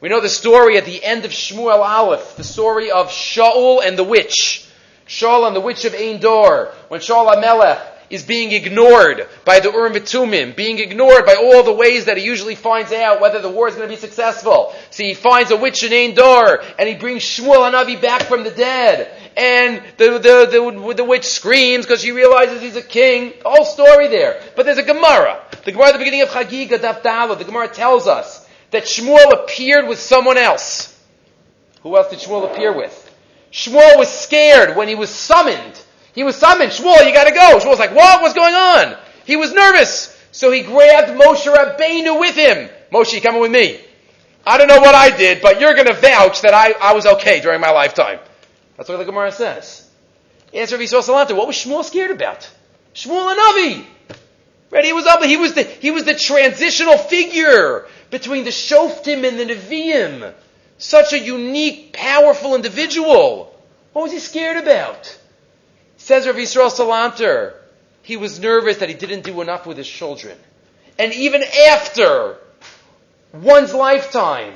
[0.00, 3.98] We know the story at the end of Shmuel Aleph, the story of Shaul and
[3.98, 4.66] the witch.
[5.06, 6.72] Shaul and the witch of Ein Dor.
[6.88, 11.72] When Shaul HaMelech is being ignored by the Urim Vitumim, being ignored by all the
[11.72, 14.74] ways that he usually finds out whether the war is going to be successful.
[14.90, 18.44] See, he finds a witch in Ein Dor, and he brings Shmuel Hanavi back from
[18.44, 19.10] the dead.
[19.36, 23.32] And the, the, the, the witch screams because she realizes he's a king.
[23.44, 24.40] Whole story there.
[24.54, 25.42] But there's a Gemara.
[25.64, 29.88] The Gemara at the beginning of Chagiga Daf the Gemara tells us that Shmuel appeared
[29.88, 30.90] with someone else.
[31.82, 33.00] Who else did Shmuel appear with?
[33.52, 35.80] Shmuel was scared when he was summoned.
[36.14, 36.70] He was summoned.
[36.70, 37.58] Shmuel, you gotta go.
[37.58, 38.22] Shmuel's like, what?
[38.22, 38.96] What's going on?
[39.24, 40.10] He was nervous.
[40.32, 42.68] So he grabbed Moshe Rabbeinu with him.
[42.92, 43.80] Moshe, coming with me?
[44.46, 47.40] I don't know what I did, but you're gonna vouch that I, I was okay
[47.40, 48.18] during my lifetime.
[48.76, 49.88] That's what the Gemara says.
[50.52, 52.50] Answer of Yisrael Salanter, what was Shmuel scared about?
[52.94, 53.86] Shmuel and Avi.
[54.70, 54.84] Right?
[54.84, 59.38] He was up, he was the, he was the transitional figure between the Shoftim and
[59.38, 60.34] the Nevi'im.
[60.78, 63.54] Such a unique, powerful individual.
[63.92, 65.18] What was he scared about?
[66.04, 67.54] Says Rav Yisrael Salanter,
[68.02, 70.36] he was nervous that he didn't do enough with his children.
[70.98, 72.36] And even after
[73.32, 74.52] one's lifetime,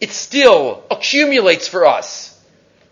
[0.00, 2.40] it still accumulates for us.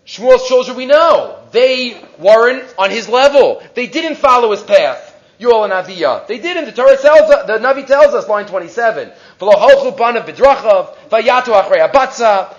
[0.05, 3.63] Shmuel's children, we know, they weren't on his level.
[3.73, 5.15] They didn't follow his path.
[5.39, 6.27] Yoel an Aviyah.
[6.27, 6.65] They didn't.
[6.65, 9.13] The Torah tells us, the Navi tells us, line 27.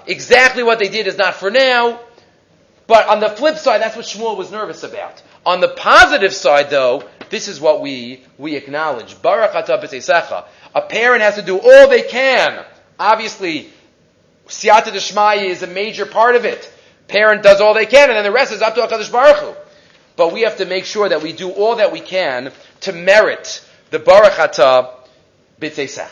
[0.06, 2.00] Exactly what they did is not for now.
[2.88, 5.22] But on the flip side, that's what Shmuel was nervous about.
[5.44, 9.20] On the positive side, though, this is what we, we acknowledge.
[9.20, 12.64] Baruch A parent has to do all they can.
[12.98, 13.68] Obviously,
[14.46, 16.72] Siyata Deshmaya is a major part of it.
[17.08, 19.54] Parent does all they can, and then the rest is up to HaKadosh Baruch Hu.
[20.16, 23.62] But we have to make sure that we do all that we can to merit
[23.90, 24.94] the Barakata
[25.60, 26.08] B'Teisecha.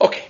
[0.00, 0.24] Okay.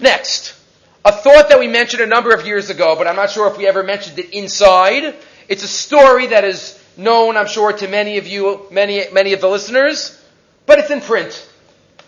[0.00, 0.61] Next.
[1.04, 3.58] A thought that we mentioned a number of years ago, but I'm not sure if
[3.58, 5.16] we ever mentioned it inside.
[5.48, 9.40] It's a story that is known, I'm sure, to many of you, many, many of
[9.40, 10.22] the listeners,
[10.64, 11.48] but it's in print.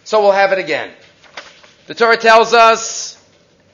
[0.05, 0.93] So we'll have it again.
[1.89, 3.21] The Torah tells us,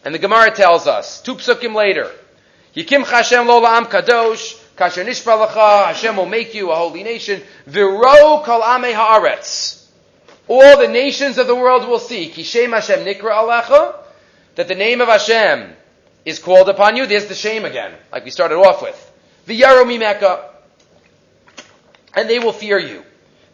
[0.04, 2.10] and the Gemara tells us, two psukim later,
[2.74, 8.62] Yikim Hashem lo la'am kadosh, kasher Hashem will make you a holy nation, viro kol
[8.62, 9.84] ame haaretz.
[10.48, 13.99] All the nations of the world will see, kishem Hashem nikra alecha,
[14.60, 15.72] that the name of Hashem
[16.26, 17.06] is called upon you.
[17.06, 19.12] There's the shame again, like we started off with.
[19.48, 20.50] V'yaro mimeka.
[22.12, 23.02] And they will fear you.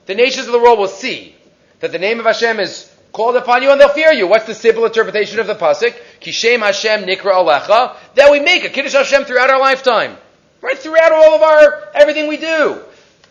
[0.06, 1.36] The nations of the world will see
[1.78, 4.26] that the name of Hashem is called upon you and they'll fear you.
[4.26, 5.94] What's the simple interpretation of the pasuk?
[6.20, 7.94] Kishem Hashem nikra alecha.
[8.16, 10.16] That we make a kiddush Hashem throughout our lifetime,
[10.60, 12.82] right throughout all of our everything we do.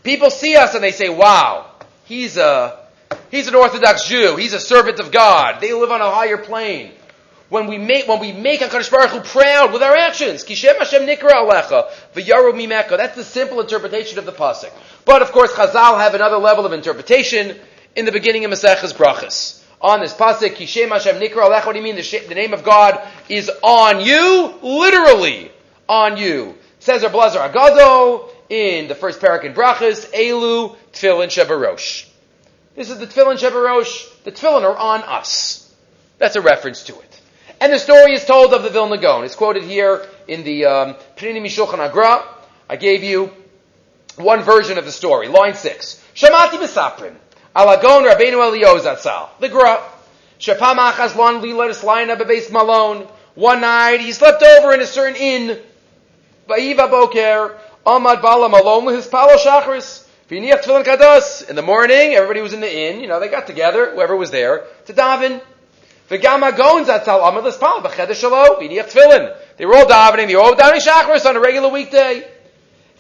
[0.02, 1.72] People see us and they say, "Wow,
[2.06, 2.80] he's a
[3.32, 4.38] he's an Orthodox Jew.
[4.38, 5.60] He's a servant of God.
[5.60, 6.94] They live on a higher plane."
[7.56, 11.04] When we make when we make Hakadosh Baruch Hu proud with our actions, Kishem Hashem
[11.04, 12.98] Nikra Alecha v'Yaru Mimeka.
[12.98, 14.74] That's the simple interpretation of the pasuk.
[15.06, 17.58] But of course, Chazal have another level of interpretation
[17.96, 21.66] in the beginning of Maseches Brachas on this pasuk, Kishem Hashem Nikra Alech.
[21.66, 21.96] What do you mean?
[21.96, 25.50] The, sh- the name of God is on you, literally
[25.88, 26.56] on you.
[26.80, 32.06] Says our Blazer Agado in the first parak in Brachas, Elu Tfilin Shebarosh.
[32.76, 34.24] This is the Tfilin Shebarosh.
[34.26, 35.74] The Tfilin are on us.
[36.18, 37.15] That's a reference to it.
[37.60, 39.24] And the story is told of the Vilna Gaon.
[39.24, 42.24] It's quoted here in the um, Mishulchan Agra.
[42.70, 43.32] I gave you
[44.18, 45.28] one version of the story.
[45.28, 46.04] Line six.
[46.16, 47.16] Shamati Misaprin.
[47.56, 49.30] Alagon Rabbeinu Elioz Atzal.
[49.40, 49.82] The Gra.
[50.40, 53.08] Shapam Achaz Lon Lilatis Lina Bebeis Malone.
[53.36, 55.60] One night he slept over in a certain inn.
[56.50, 57.58] Vayiva Boker.
[57.86, 60.04] Ahmad Bala Malone with his Palo Shachris.
[60.28, 63.00] In the morning, everybody was in the inn.
[63.00, 65.40] You know, they got together, whoever was there, to daven.
[66.10, 67.82] V'gam Agon Zatzal Ahmad Lispal.
[67.84, 68.60] B'chedesh Shalo.
[68.60, 69.36] V'niach Tefillin.
[69.58, 70.28] They were all davening.
[70.28, 72.28] They were all davening Shachris on a regular weekday.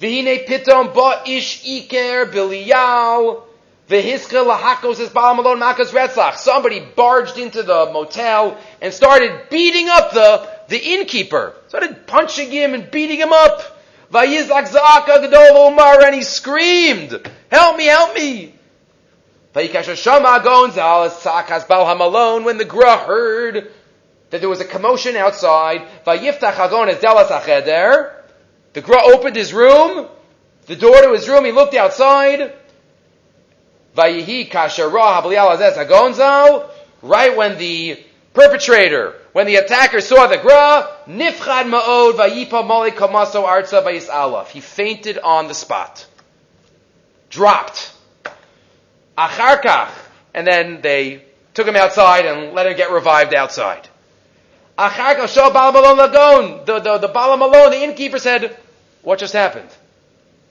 [0.01, 3.43] V'hine pitom ba ish iker biliyal.
[3.89, 6.37] Vehiska lahakos is balamalon makas retzach.
[6.37, 11.53] Somebody barged into the motel and started beating up the, the innkeeper.
[11.67, 13.61] Started punching him and beating him up.
[14.11, 18.54] Vayizak zaka gadol umar and he screamed, help me, help me.
[19.55, 19.71] When
[22.57, 23.71] the gra heard
[24.29, 25.87] that there was a commotion outside.
[26.03, 26.81] The
[28.83, 30.09] gra opened his room,
[30.65, 32.51] the door to his room, he looked outside.
[33.95, 34.27] Right
[37.37, 44.47] when the perpetrator, when the attacker saw the gra, nifchad ma'od vayipa kamaso arza.
[44.47, 46.05] He fainted on the spot.
[47.29, 47.93] Dropped.
[49.17, 49.89] Acharkach.
[50.33, 51.23] And then they
[51.53, 53.87] took him outside and let him get revived outside.
[54.77, 56.65] Acharkach shah balamalon lagon.
[56.65, 58.57] The, the, the balamalon, the innkeeper said,
[59.01, 59.69] what just happened?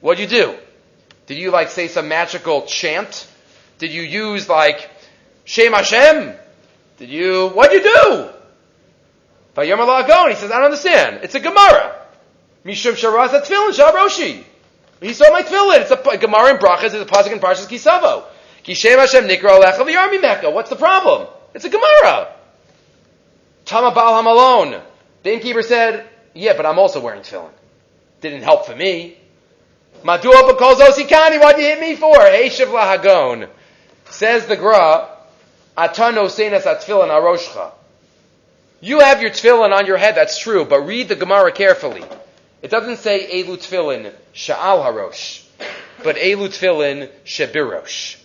[0.01, 0.57] What'd you do?
[1.27, 3.27] Did you like say some magical chant?
[3.79, 4.89] Did you use like
[5.43, 6.33] Shem Hashem?
[6.97, 8.29] Did you, what'd you do?
[9.55, 11.19] Vayom Alagon, he says, I don't understand.
[11.23, 12.01] It's a Gemara.
[12.65, 14.43] Mishum Sharaz Tefillin Sharoshi.
[15.01, 15.81] He saw my tefillin.
[15.81, 16.93] It's a, a Gemara in Brachas.
[16.93, 18.23] It's a pasuk in Parshas Kisavo.
[18.65, 20.49] Kishem Hashem Nikra Alecha V'Yarmi Mecca.
[20.49, 21.27] What's the problem?
[21.53, 22.33] It's a Gemara.
[23.65, 24.81] Tama Baal Hamalon.
[25.23, 27.51] The innkeeper said, yeah, but I'm also wearing tefillin.
[28.21, 29.17] Didn't help for me.
[30.03, 31.39] Madua B'Kol Zosikani.
[31.39, 32.15] Why'd you hit me for?
[32.15, 33.49] Eshav Lahagon.
[34.09, 35.09] Says the Gra,
[35.77, 37.71] Atano Seinas Atfilin Aroshcha.
[38.81, 42.03] You have your tefillin on your head, that's true, but read the Gemara carefully.
[42.61, 45.43] It doesn't say Elu tefillin Sha'al Harosh,
[46.03, 48.17] but Elu tefillin Shebirosh.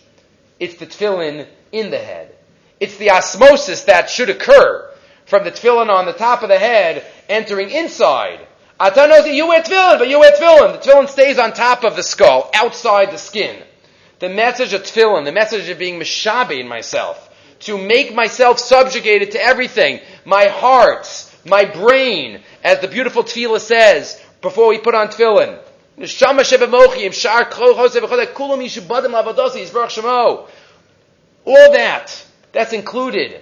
[0.61, 2.33] It's the tefillin in the head.
[2.79, 4.89] It's the osmosis that should occur
[5.25, 8.39] from the tefillin on the top of the head entering inside.
[8.79, 10.71] Atano, you wear tefillin, but you wear tefillin.
[10.81, 13.61] The tefillin stays on top of the skull, outside the skin
[14.21, 19.31] the message of tefillin, the message of being mishabe in myself, to make myself subjugated
[19.31, 21.07] to everything, my heart,
[21.43, 25.59] my brain, as the beautiful tefillah says before we put on tefillin.
[25.97, 26.43] Neshama
[27.13, 30.47] shar krochos evachot, kulam shemo.
[31.45, 33.41] All that, that's included.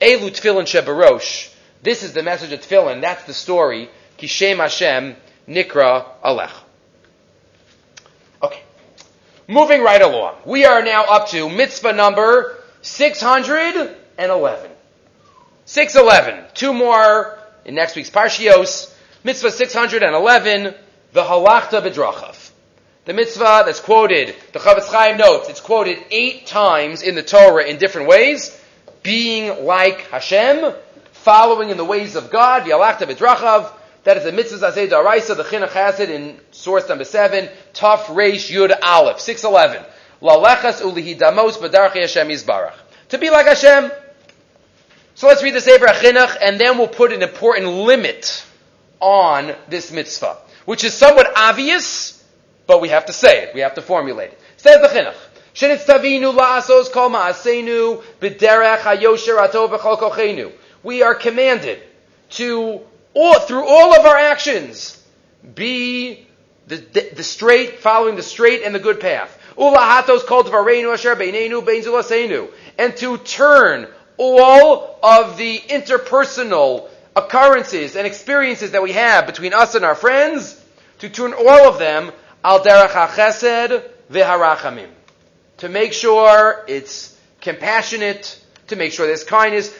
[0.00, 1.52] Elu tefillin shebarosh.
[1.82, 3.00] This is the message of tefillin.
[3.00, 3.90] That's the story.
[4.18, 5.16] Kishem Hashem
[5.48, 6.52] nikra alech.
[8.42, 8.62] Okay.
[9.46, 10.36] Moving right along.
[10.44, 14.70] We are now up to mitzvah number 611.
[15.64, 16.44] 611.
[16.54, 18.94] Two more in next week's Parshios.
[19.24, 20.74] Mitzvah 611,
[21.12, 22.50] the halachta bedrachav.
[23.04, 27.64] The mitzvah that's quoted, the Chofetz Chaim notes, it's quoted eight times in the Torah
[27.64, 28.54] in different ways,
[29.02, 30.74] being like Hashem,
[31.12, 33.72] following in the ways of God, Yalachta B'drachav,
[34.04, 38.50] that is the mitzvah Zazeh Daraisa, the Chinuch Hasid in source number seven, Taf Reish
[38.50, 39.86] Yud Aleph, 611.
[40.20, 42.74] Lalechas ulihidamos b'darchei Hashem Yisbarach.
[43.10, 43.90] To be like Hashem.
[45.14, 48.44] So let's read the Sefer Chinuch, and then we'll put an important limit
[49.00, 50.36] on this mitzvah,
[50.68, 52.22] which is somewhat obvious,
[52.66, 54.40] but we have to say it, we have to formulate it.
[54.58, 55.14] Says the Chinuch,
[60.82, 61.82] we are commanded
[62.28, 62.80] to,
[63.14, 65.02] all, through all of our actions,
[65.54, 66.26] be
[66.66, 69.38] the, the, the straight, following the straight and the good path.
[72.76, 73.88] And to turn
[74.18, 80.57] all of the interpersonal occurrences and experiences that we have between us and our friends,
[80.98, 82.12] to turn all of them
[82.44, 84.88] al derech chesed v'harachamim.
[85.58, 89.72] To make sure it's compassionate, to make sure there's kindness.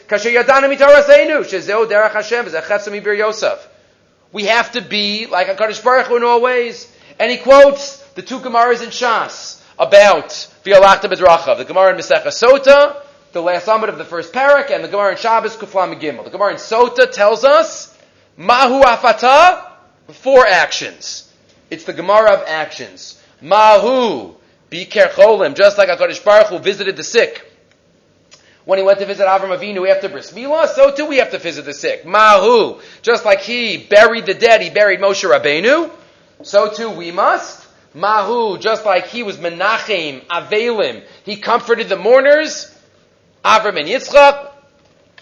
[4.32, 6.92] We have to be like HaKadosh Baruch in all ways.
[7.18, 10.28] And he quotes the two Gemaras in Shas about
[10.64, 11.58] V'yalachta B'drachav.
[11.58, 13.02] The Gemara in Masechah Sota,
[13.32, 16.24] the last summit of the first parak, and the Gemara in Shabbos Kuflam Gimel.
[16.24, 17.96] The Gemara in Sota tells us
[18.36, 19.67] Mahu Afata,
[20.08, 21.32] four actions.
[21.70, 23.22] It's the Gemara of actions.
[23.40, 24.34] Mahu,
[24.70, 27.48] be kercholim, just like HaKadosh Baruch Hu visited the sick
[28.68, 31.38] when he went to visit Avram Avinu after Bris Milah, so too we have to
[31.38, 32.04] visit the sick.
[32.04, 35.90] Mahu, just like he buried the dead, he buried Moshe Rabbeinu,
[36.42, 37.66] so too we must.
[37.94, 42.70] Mahu, just like he was Menachem, Avelim, he comforted the mourners,
[43.42, 44.50] Avram and Yitzchak,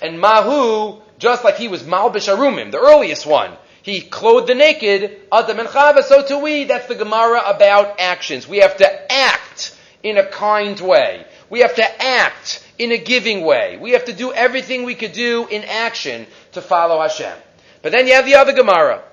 [0.03, 3.53] and Mahu, just like he was Malbish Arumim, the earliest one.
[3.87, 6.65] He clothed the naked, Adam and Chava, so too we.
[6.65, 8.49] That's the Gemara about actions.
[8.49, 11.25] We have to act in a kind way.
[11.51, 13.79] We have to act in a giving way.
[13.81, 17.39] We have to do everything we could do in action to follow Hashem.
[17.81, 19.05] But then you have the other Gemara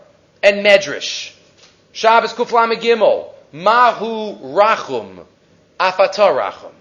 [0.41, 1.35] and Medrash.
[1.91, 3.27] Shabbos Kuflam Gimel.
[3.51, 5.23] Mahu Rachum.
[5.79, 6.73] Afatar Rachum.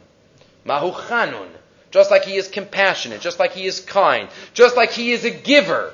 [0.65, 1.51] Mahu Chanun.
[1.91, 5.31] Just like he is compassionate, just like he is kind, just like he is a
[5.31, 5.93] giver,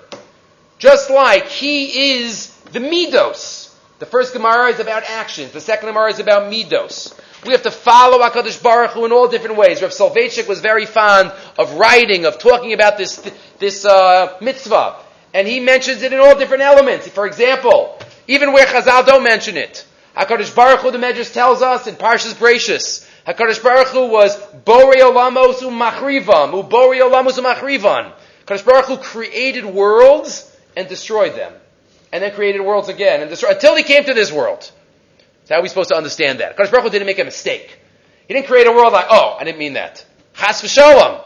[0.79, 3.74] just like he is the Midos.
[3.99, 5.51] The first Gemara is about actions.
[5.51, 7.18] The second Gemara is about Midos.
[7.45, 9.83] We have to follow HaKadosh Baruch Hu in all different ways.
[9.83, 13.16] Rav Soloveitchik was very fond of writing, of talking about this,
[13.59, 14.97] this uh, mitzvah.
[15.35, 17.09] And he mentions it in all different elements.
[17.09, 17.99] For example,
[18.29, 19.85] even where Chazal don't mention it.
[20.16, 25.01] HaKadosh Baruch Hu, the Medrash tells us in Parshas Brachos, HaKadosh Baruch Hu was Borei
[25.01, 28.12] Olamos Umachrivam, Uborei Olamos Umachrivan.
[28.47, 30.47] HaKadosh Baruch Hu created worlds
[30.79, 31.53] and destroyed them.
[32.12, 34.62] And then created worlds again and destroyed, until he came to this world.
[35.45, 36.57] So how are we supposed to understand that?
[36.57, 37.79] Kadosh Baruch Hu didn't make a mistake.
[38.29, 40.07] He didn't create a world like, oh, I didn't mean that.
[40.35, 41.22] Chas v'sholem.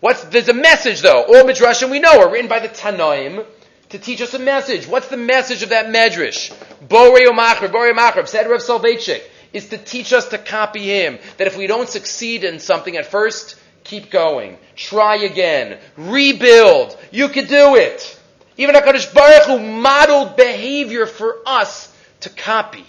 [0.00, 1.24] What's, there's a message though.
[1.24, 3.44] All midrashim we know are written by the Tanoim
[3.90, 4.88] to teach us a message.
[4.88, 6.50] What's the message of that medrash?
[6.88, 9.22] Borei Umachrib, Borei Umachrib, said Rav Soloveitchik,
[9.52, 11.18] is to teach us to copy him.
[11.36, 14.56] That if we don't succeed in something at first, keep going.
[14.74, 15.78] Try again.
[15.96, 16.96] Rebuild.
[17.10, 18.19] You can do it.
[18.60, 21.90] Even HaKadosh Baruch Hu modeled behavior for us
[22.20, 22.84] to copy.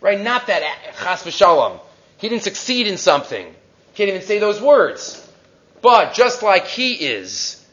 [0.00, 0.20] Right?
[0.20, 0.64] Not that
[0.98, 1.78] chas v'shalom.
[2.16, 3.46] He didn't succeed in something.
[3.94, 5.24] Can't even say those words.
[5.82, 7.64] But just like he is,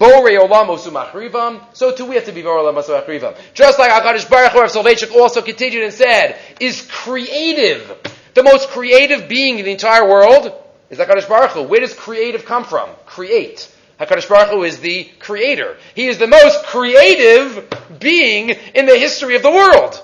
[0.00, 3.38] Borei Olamos Umachrivam, so too we have to be Borei Olamos Umachrivam.
[3.54, 7.96] Just like HaKadosh Baruch Hu of Soloveitchik also continued and said, is creative.
[8.34, 10.52] The most creative being in the entire world
[10.90, 11.62] is HaKadosh Baruch Hu.
[11.62, 12.90] Where does creative come from?
[13.06, 13.72] Create.
[13.98, 15.76] HaKadosh Baruch Hu is the creator.
[15.94, 17.66] He is the most creative
[17.98, 20.02] being in the history of the world.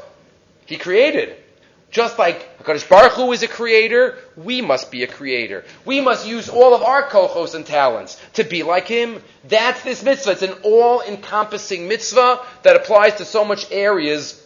[0.66, 1.36] He created.
[1.90, 5.64] Just like HaKadosh Baruch Hu is a creator, we must be a creator.
[5.84, 9.22] We must use all of our kochos and talents to be like him.
[9.44, 10.30] That's this mitzvah.
[10.30, 14.42] It's an all-encompassing mitzvah that applies to so much areas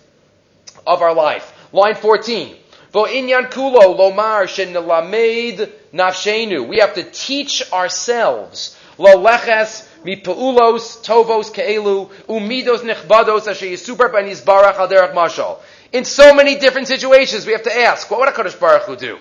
[0.85, 1.53] of our life.
[1.73, 2.57] Line 14.
[2.93, 6.67] Inyan kulo lomar shenelamed nafshenu.
[6.67, 8.76] We have to teach ourselves.
[8.99, 15.59] Lo leches mipaulos tovos keelu umidos nechbados asher yisubar ben yizbarach al derech mashal
[15.93, 19.19] In so many different situations, we have to ask, what would HaKadosh Baruch Hu do?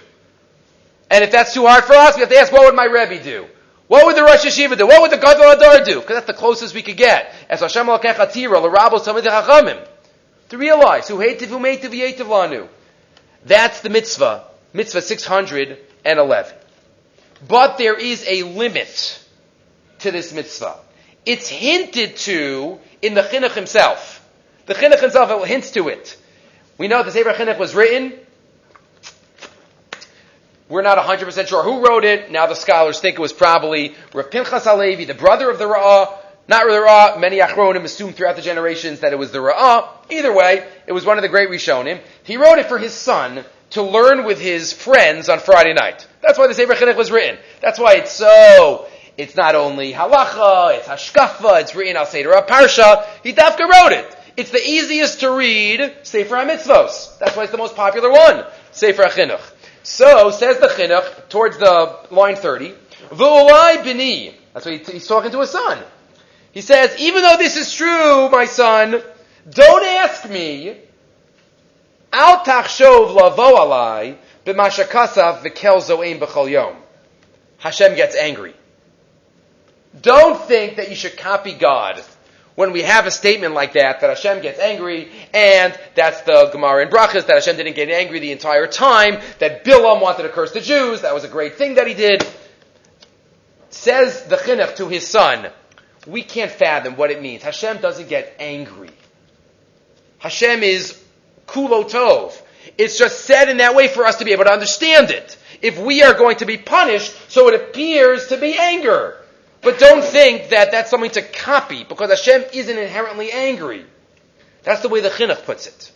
[1.10, 3.24] And if that's too hard for us, we have to ask, what would my Rebbe
[3.24, 3.46] do?
[3.88, 4.88] What would the Rosh Yeshiva do?
[4.88, 6.00] What would the Gadol Hador do?
[6.00, 7.32] Because that's the closest we could get.
[7.50, 9.86] As Hashem Alkech Atira, L'Rabos Tamid HaChamim.
[10.50, 12.68] To realize, who hated, who made be lanu.
[13.46, 14.46] That's the mitzvah.
[14.74, 16.56] Mitzvah 611.
[17.48, 19.25] But there is a limit
[20.06, 20.78] to this mitzvah.
[21.26, 24.26] It's hinted to in the chinuch himself.
[24.68, 26.18] The chinuch himself hints to it.
[26.78, 28.14] We know the Sefer Chinuch was written.
[30.68, 32.32] We're not 100% sure who wrote it.
[32.32, 36.18] Now the scholars think it was probably Rav Pinchas Halevi, the brother of the Ra'ah.
[36.48, 37.20] Not the Ra'ah.
[37.20, 39.90] Many Achronim assumed throughout the generations that it was the Ra'ah.
[40.12, 42.02] Either way, it was one of the great Rishonim.
[42.24, 46.08] He wrote it for his son to learn with his friends on Friday night.
[46.22, 47.38] That's why the Sefer Chinuch was written.
[47.62, 48.88] That's why it's so
[49.18, 53.06] it's not only halacha, it's hashkafa, it's written al Seder Parsha.
[53.24, 54.18] He dafka wrote it.
[54.38, 57.20] It's the easiest to read Sefer HaMitzvos.
[57.20, 59.42] That's why it's the most popular one, Sefer HaChinuch.
[59.84, 62.74] So, says the Chinuch, towards the line 30,
[63.12, 64.34] V'ulai bini.
[64.54, 65.78] That's what he's talking to his son.
[66.52, 69.02] He says, even though this is true, my son,
[69.50, 70.76] don't ask me,
[72.12, 76.76] al tachshov lavo alai, b'mashakasav v'kel zo'im b'chol yom.
[77.60, 78.56] Hashem gets angry.
[80.02, 82.04] Don't think that you should copy God
[82.56, 86.84] when we have a statement like that, that Hashem gets angry, and that's the Gemara
[86.84, 90.54] in Brachas, that Hashem didn't get angry the entire time, that Bilam wanted to curse
[90.54, 92.26] the Jews, that was a great thing that he did.
[93.70, 95.50] Says the Chinuch to his son,
[96.08, 97.44] we can't fathom what it means.
[97.44, 98.90] Hashem doesn't get angry.
[100.20, 101.02] Hashem is
[101.48, 102.40] kulo tov.
[102.78, 105.38] It's just said in that way for us to be able to understand it.
[105.62, 109.18] If we are going to be punished, so it appears to be anger.
[109.66, 113.84] But don't think that that's something to copy, because Hashem isn't inherently angry.
[114.62, 115.92] That's the way the Chinuch puts it.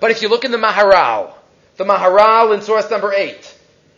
[0.00, 1.34] But if you look in the Maharal,
[1.76, 3.56] the Maharal in source number 8,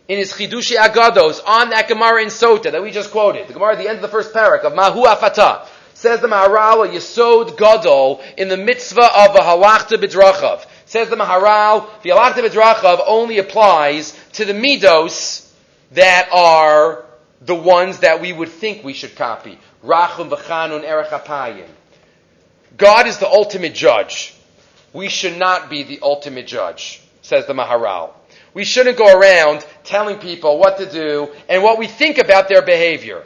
[0.09, 3.75] in his Chidushi Agados, on that Gemara in Sota that we just quoted, the Gemara
[3.75, 7.57] at the end of the first parak of Mahu Afata, says the Maharal, a Yesod
[7.57, 10.67] Gadol, in the mitzvah of the Halachta B'drachav.
[10.87, 15.49] Says the Maharal, the Halachta B'drachav only applies to the Midos
[15.93, 17.05] that are
[17.41, 19.59] the ones that we would think we should copy.
[19.85, 21.69] Rachum v'chanun erech
[22.77, 24.35] God is the ultimate judge.
[24.93, 28.11] We should not be the ultimate judge, says the Maharal.
[28.53, 32.63] We shouldn't go around telling people what to do and what we think about their
[32.63, 33.25] behavior.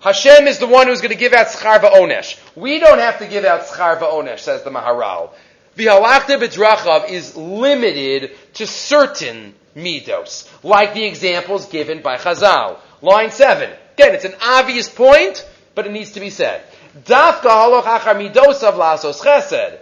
[0.00, 2.38] Hashem is the one who's going to give out schar va'onesh.
[2.54, 5.30] We don't have to give out schar va'onesh, says the Maharal.
[5.76, 12.78] The halachta b'drachav is limited to certain midos, like the examples given by Chazal.
[13.04, 13.70] Line 7.
[13.98, 16.62] Again, it's an obvious point, but it needs to be said.
[17.04, 19.78] Dafka haloch midosav lasos chesed,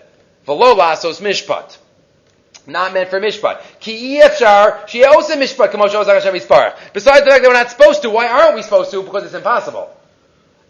[0.47, 1.79] v'lo lasos mishpat.
[2.67, 3.63] Not meant for mishpat.
[3.79, 6.33] Ki efshar also mishpat ozar Hashem.
[6.33, 9.03] Besides the fact that we're not supposed to, why aren't we supposed to?
[9.03, 9.97] Because it's impossible.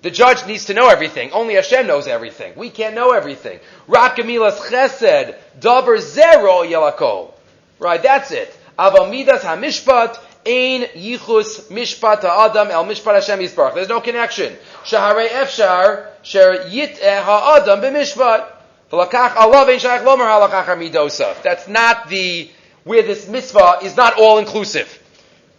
[0.02, 1.32] The judge needs to know everything.
[1.32, 2.52] Only Hashem knows everything.
[2.56, 3.60] We can't know everything.
[3.88, 7.32] Rakamilas chesed, davar zero yelakol.
[7.78, 8.54] Right, that's it.
[8.78, 13.74] Avamidas hamishpat, Ein yichus mishpat ha'adam el mishpat Hashem yisbarach.
[13.74, 14.56] There's no connection.
[14.84, 18.46] Shaharei efshar sher yit ha'adam b'mishpat.
[18.90, 21.40] V'lakach alav ein shayach lomer halakach midosa.
[21.42, 22.50] That's not the,
[22.84, 24.98] where this mitzvah is not all inclusive.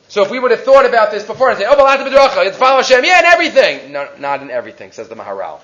[0.09, 2.57] So if we would have thought about this before and say, oh, Balata B'dracha, it's
[2.57, 3.91] follow Hashem, yeah, in everything.
[3.93, 5.59] No, not in everything, says the Maharal.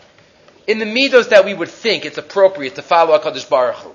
[0.65, 3.91] In the midos that we would think it's appropriate to follow HaKadosh Baruch Hu.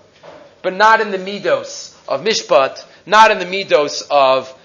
[0.62, 4.56] But not in the midos of Mishpat, not in the midos of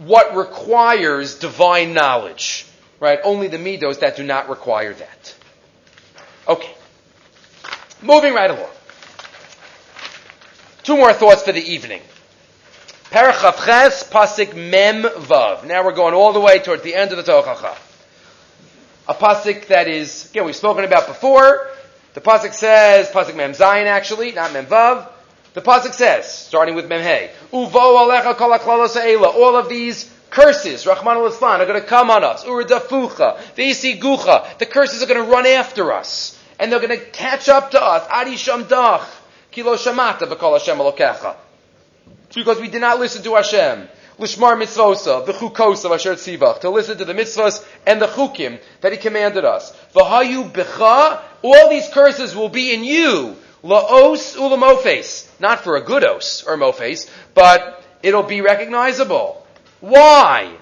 [0.00, 2.66] what requires divine knowledge.
[2.98, 3.18] Right?
[3.22, 5.34] Only the midos that do not require that.
[6.48, 6.74] Okay.
[8.02, 8.70] Moving right along.
[10.82, 12.02] Two more thoughts for the evening.
[13.10, 15.66] Perachavches pasik mem vav.
[15.66, 17.76] Now we're going all the way towards the end of the Tochacha.
[19.08, 21.68] A pasik that is, again, we've spoken about before.
[22.14, 25.08] The pasik says, pasik mem zayin actually, not mem vav.
[25.52, 29.28] The pasuk says, starting with Memhei, Uvo alecha kol ha'ela.
[29.28, 32.44] All of these curses, Rahman al are going to come on us.
[32.44, 33.36] Urdafucha,
[34.00, 34.58] gucha.
[34.58, 37.82] The curses are going to run after us, and they're going to catch up to
[37.82, 38.06] us.
[38.10, 39.06] Adi shamdach,
[39.50, 41.36] kilo shamata v'kol Hashem alokecha.
[42.32, 43.88] Because we did not listen to Hashem.
[44.20, 48.92] Lishmar mitzvosa, the chukosa asher tzivach, to listen to the mitzvahs and the chukim that
[48.92, 49.74] He commanded us.
[49.94, 53.36] V'hayu becha, all these curses will be in you.
[53.62, 55.28] Laos ulamofes.
[55.38, 59.46] Not for a good os or mofes, but it'll be recognizable.
[59.80, 60.56] Why?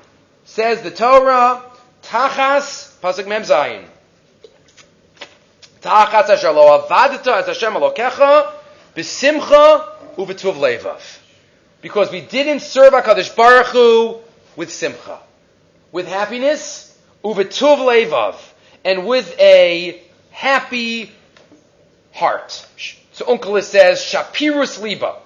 [0.45, 1.63] Says the Torah,
[2.03, 3.85] Tachas, Pasuk Mem Zayin.
[5.81, 8.53] Tachas asher lo avadta as Hashem alokecha,
[8.97, 11.19] B'simcha uvetuv levav.
[11.81, 14.19] Because we didn't serve HaKadosh Baruch Hu
[14.57, 15.21] with simcha.
[15.93, 18.35] With happiness, uvetuv levav.
[18.85, 21.13] And with a happy
[22.19, 22.67] heart.
[23.13, 25.17] So Onkelos says, Shapirus liba.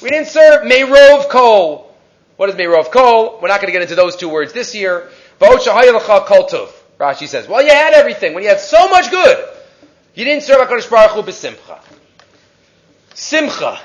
[0.00, 1.94] We didn't serve Meirov Kol.
[2.36, 3.38] What is Meirov Kol?
[3.40, 5.10] We're not going to get into those two words this year.
[5.40, 8.34] Rashi says, well, you had everything.
[8.34, 9.44] When you had so much good,
[10.14, 11.80] you didn't serve HaKadosh Baruch Hu b'simcha.
[13.14, 13.80] Simcha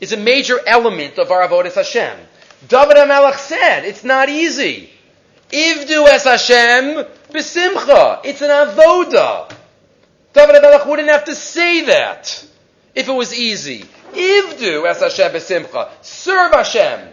[0.00, 2.16] is a major element of our avodas Hashem.
[2.68, 4.90] David HaMelech said, it's not easy.
[5.50, 8.20] Ivdu es Hashem b'simcha.
[8.24, 9.54] It's an avoda.
[10.38, 12.46] David HaMelech wouldn't have to say that
[12.94, 13.84] if it was easy.
[14.12, 15.90] Ivdu es Hashem b'simcha.
[16.00, 17.08] Serve Hashem.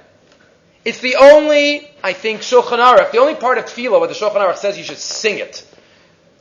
[0.85, 4.35] It's the only, I think, Shulchan Aruch, the only part of Tefillah where the Shulchan
[4.35, 5.65] Aruch says you should sing it.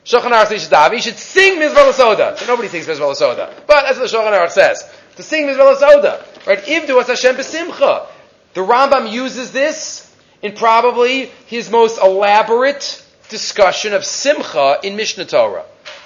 [0.04, 2.34] Shulchan Aruch says you should sing Mizvah Soda.
[2.36, 3.54] So nobody sings Mizvah Soda.
[3.66, 4.86] But that's what the Shulchan Aruch says.
[5.16, 6.22] To sing Mizvah Soda.
[6.46, 6.58] Right?
[6.58, 8.08] Ivdu es Hashem b'simcha.
[8.52, 15.64] The Rambam uses this in probably his most elaborate discussion of Simcha in Mishnah Torah.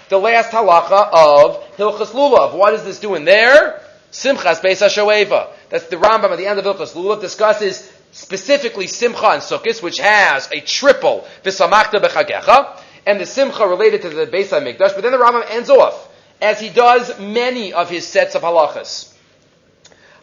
[0.08, 2.54] The last halacha of Hilchas Lulav.
[2.54, 3.80] What is this doing there?
[4.10, 5.48] Simchas Beis HaShoeva.
[5.68, 9.98] That's the Rambam at the end of Hilchas Lulav discusses specifically Simcha and Sukkot, which
[9.98, 15.12] has a triple V'samachta B'chagecha, and the Simcha related to the Beis HaMikdash, but then
[15.12, 16.08] the Rambam ends off,
[16.40, 19.12] as he does many of his sets of halachas.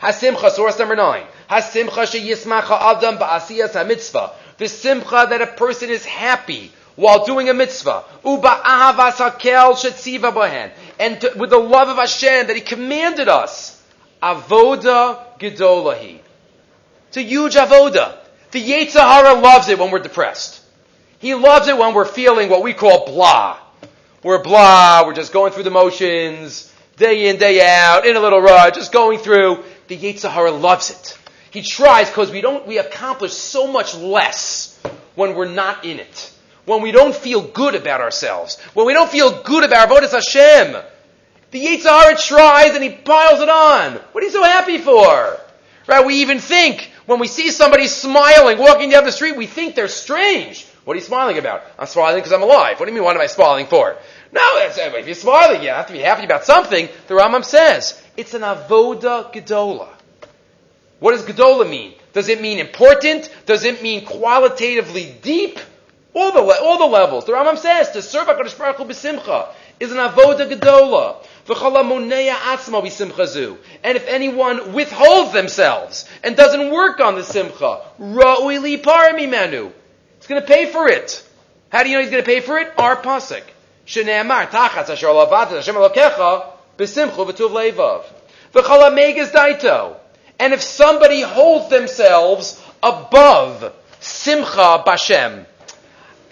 [0.02, 1.26] Hasimcha, source number nine.
[1.50, 4.32] Hasimcha sheyismacha adam ba'asiyas ha-mitzvah.
[4.58, 8.04] The simcha that a person is happy while doing a mitzvah.
[8.24, 9.20] Ahavas.
[11.00, 13.82] And to, with the love of Hashem that He commanded us.
[14.22, 16.20] Avoda gedolahi.
[17.10, 18.18] It's a huge avoda.
[18.52, 20.62] The Yetzer Hara loves it when we're depressed.
[21.20, 23.60] He loves it when we're feeling what we call blah.
[24.24, 28.42] We're blah, we're just going through the motions, day in, day out, in a little
[28.42, 29.64] rut, just going through.
[29.88, 31.18] The Yetzer Hara loves it.
[31.52, 34.80] He tries because we don't, we accomplish so much less
[35.16, 36.32] when we're not in it.
[36.66, 38.60] When we don't feel good about ourselves.
[38.74, 40.82] When we don't feel good about our Avodas Hashem.
[41.52, 43.94] The Yetzer Hara tries and he piles it on.
[44.12, 45.40] What are you so happy for?
[45.88, 46.06] Right?
[46.06, 49.88] We even think when we see somebody smiling walking down the street, we think they're
[49.88, 50.66] strange.
[50.86, 51.64] What are you smiling about?
[51.78, 52.80] I'm smiling because I'm alive.
[52.80, 53.96] What do you mean, what am I smiling for?
[54.32, 56.90] No, uh, if you're smiling, you have to be happy about something.
[57.08, 59.90] The Rambam says, it's an avoda gedola.
[61.00, 61.94] What does gedola mean?
[62.14, 63.34] Does it mean important?
[63.46, 65.60] Does it mean qualitatively deep?
[66.16, 67.26] All the, all the levels.
[67.26, 69.50] The Rambam says, to serve HaKadosh Baruch Hu b'simcha
[69.82, 71.18] is an avoda gedola.
[73.84, 79.72] And if anyone withholds themselves and doesn't work on the simcha, ra'uili paramimenu.
[80.18, 81.24] It's going to pay for it.
[81.70, 82.74] How do you know he's going to pay for it?
[82.80, 83.44] Our pasuk.
[83.86, 86.48] Shneamar tachatz asher lavatas Hashem elokecha
[86.78, 88.06] b'simcha v'tuv leivav.
[88.54, 89.98] V'chala megas daito.
[90.40, 95.46] And if somebody holds themselves above simcha bashem,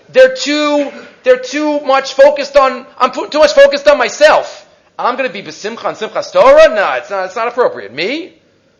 [0.09, 0.91] they're too,
[1.23, 4.69] they're too much focused on, I'm too much focused on myself.
[4.97, 6.73] I'm going to be besimcha and simchas Torah?
[6.73, 7.93] No, it's not, it's not appropriate.
[7.93, 8.33] Me?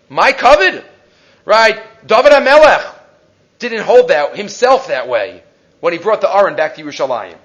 [0.10, 0.86] My covet?
[1.46, 1.82] Right?
[2.06, 2.94] David HaMelech
[3.60, 5.44] didn't hold that, himself that way
[5.80, 7.38] when he brought the Aron back to Yerushalayim.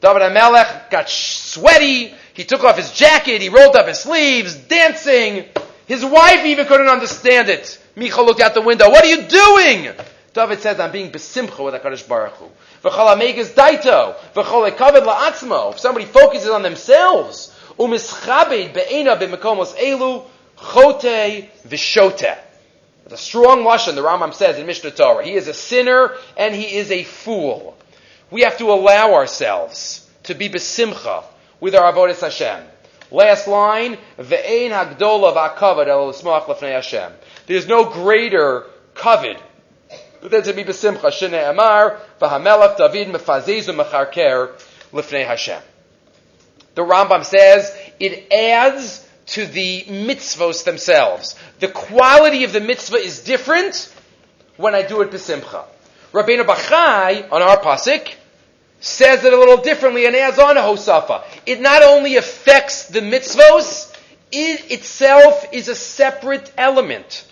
[0.00, 5.46] David HaMelech got sweaty, he took off his jacket, he rolled up his sleeves, dancing.
[5.86, 7.82] His wife even couldn't understand it.
[7.96, 8.90] Michal looked out the window.
[8.90, 9.94] What are you doing?
[10.32, 12.50] David says, I'm being besimcha with HaKadosh Baruch Hu.
[12.82, 14.16] V'chol amegas daito.
[14.34, 15.72] V'chol ekaved la'atzmo.
[15.72, 20.24] If somebody focuses on themselves, umischabed be'ena b'mekomos elu,
[20.56, 22.38] chote v'shote.
[23.08, 25.24] A strong lashon, the Rambam says in Mishnah Torah.
[25.24, 27.76] He is a sinner and he is a fool.
[28.30, 31.22] We have to allow ourselves to be besimcha
[31.60, 32.66] with our avodas Hashem.
[33.12, 36.12] Last line, ve'ein hagdola v'akavad el
[36.72, 37.12] Hashem.
[37.46, 39.40] There's no greater covet
[40.28, 41.98] than to be besimcha.
[42.20, 43.08] V'hamelach David
[44.92, 45.62] lefnei Hashem.
[46.74, 51.34] The Rambam says it adds to the mitzvos themselves.
[51.58, 53.92] The quality of the mitzvah is different
[54.56, 55.64] when I do it besimcha.
[56.12, 58.14] Rabbeinu Bachai on our pasuk
[58.80, 61.24] says it a little differently and adds on a hosafa.
[61.44, 63.92] It not only affects the mitzvos,
[64.30, 67.26] it itself is a separate element.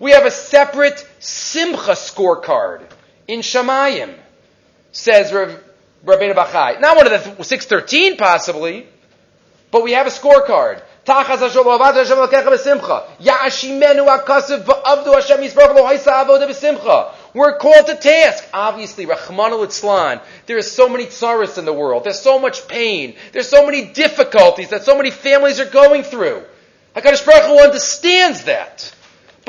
[0.00, 2.80] We have a separate simcha scorecard
[3.28, 4.14] in Shemayim,
[4.92, 5.62] says Rav,
[6.04, 6.80] Rabbeinu Bachai.
[6.80, 8.86] Not one of the 613 possibly,
[9.70, 10.82] but we have a scorecard.
[17.32, 18.44] We're called to task.
[18.52, 19.66] Obviously, Rahman al
[20.46, 22.04] there are so many tsaras in the world.
[22.04, 23.16] There's so much pain.
[23.32, 26.42] There's so many difficulties that so many families are going through.
[26.96, 28.94] HaKadosh Baruch Hu understands that.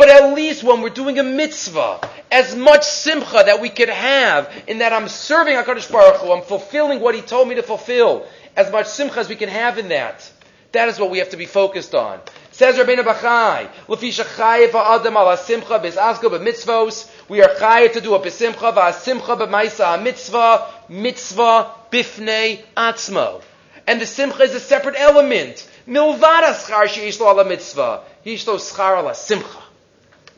[0.01, 1.99] But at least when we're doing a mitzvah,
[2.31, 6.41] as much simcha that we could have in that I'm serving HaKadosh Baruch Hu, I'm
[6.41, 8.25] fulfilling what He told me to fulfill,
[8.57, 10.27] as much simcha as we can have in that.
[10.71, 12.19] That is what we have to be focused on.
[12.49, 18.15] Says Rabbeinu Bachai, "Lefisha chayev ha'adam ala simcha bezazgo b'mitzvos." We are chayev to do
[18.15, 23.43] a besimcha va'asimcha b'maisa a mitzvah mitzvah bifnei atzmo.
[23.85, 25.63] And the simcha is a separate element.
[25.87, 29.61] Milvad aschar she'ish lo ala mitzvah, yish schar ala simcha.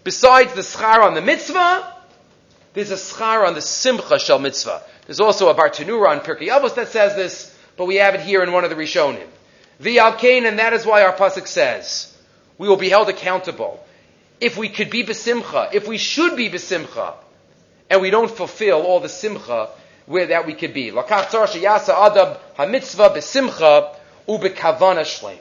[0.04, 1.94] Besides the schar on the mitzvah,
[2.74, 4.82] there's a schar on the simcha shel mitzvah.
[5.06, 8.44] There's also a Bartenura on Pirkei Avos that says this, but we have it here
[8.44, 9.28] in one of the Rishonim.
[9.80, 12.16] The Alkain, and that is why our pasuk says,
[12.58, 13.86] we will be held accountable.
[14.40, 17.14] If we could be besimcha, if we should be besimcha,
[17.90, 19.70] and we don't fulfill all the simcha
[20.06, 20.92] where that we could be.
[20.92, 23.96] Lakach tzar sheyasa adab hamitzvah besimcha
[24.28, 25.40] ubekavana shlema.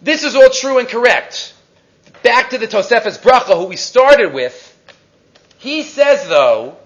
[0.00, 1.53] This is all true and correct
[2.24, 4.56] back to the Tosefes Bracha, who we started with,
[5.58, 6.76] he says, though,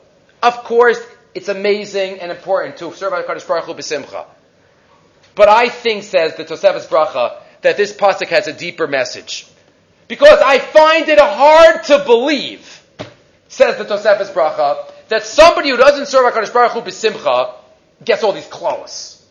[0.42, 1.00] of course,
[1.34, 4.26] it's amazing and important to serve HaKadosh Baruch Hu b'simcha.
[5.34, 9.46] But I think, says the Tosefes Bracha, that this pasuk has a deeper message.
[10.08, 12.82] Because I find it hard to believe,
[13.46, 17.54] says the Tosefes Bracha, that somebody who doesn't serve HaKadosh Baruch Hu b'simcha
[18.04, 19.24] gets all these clothes.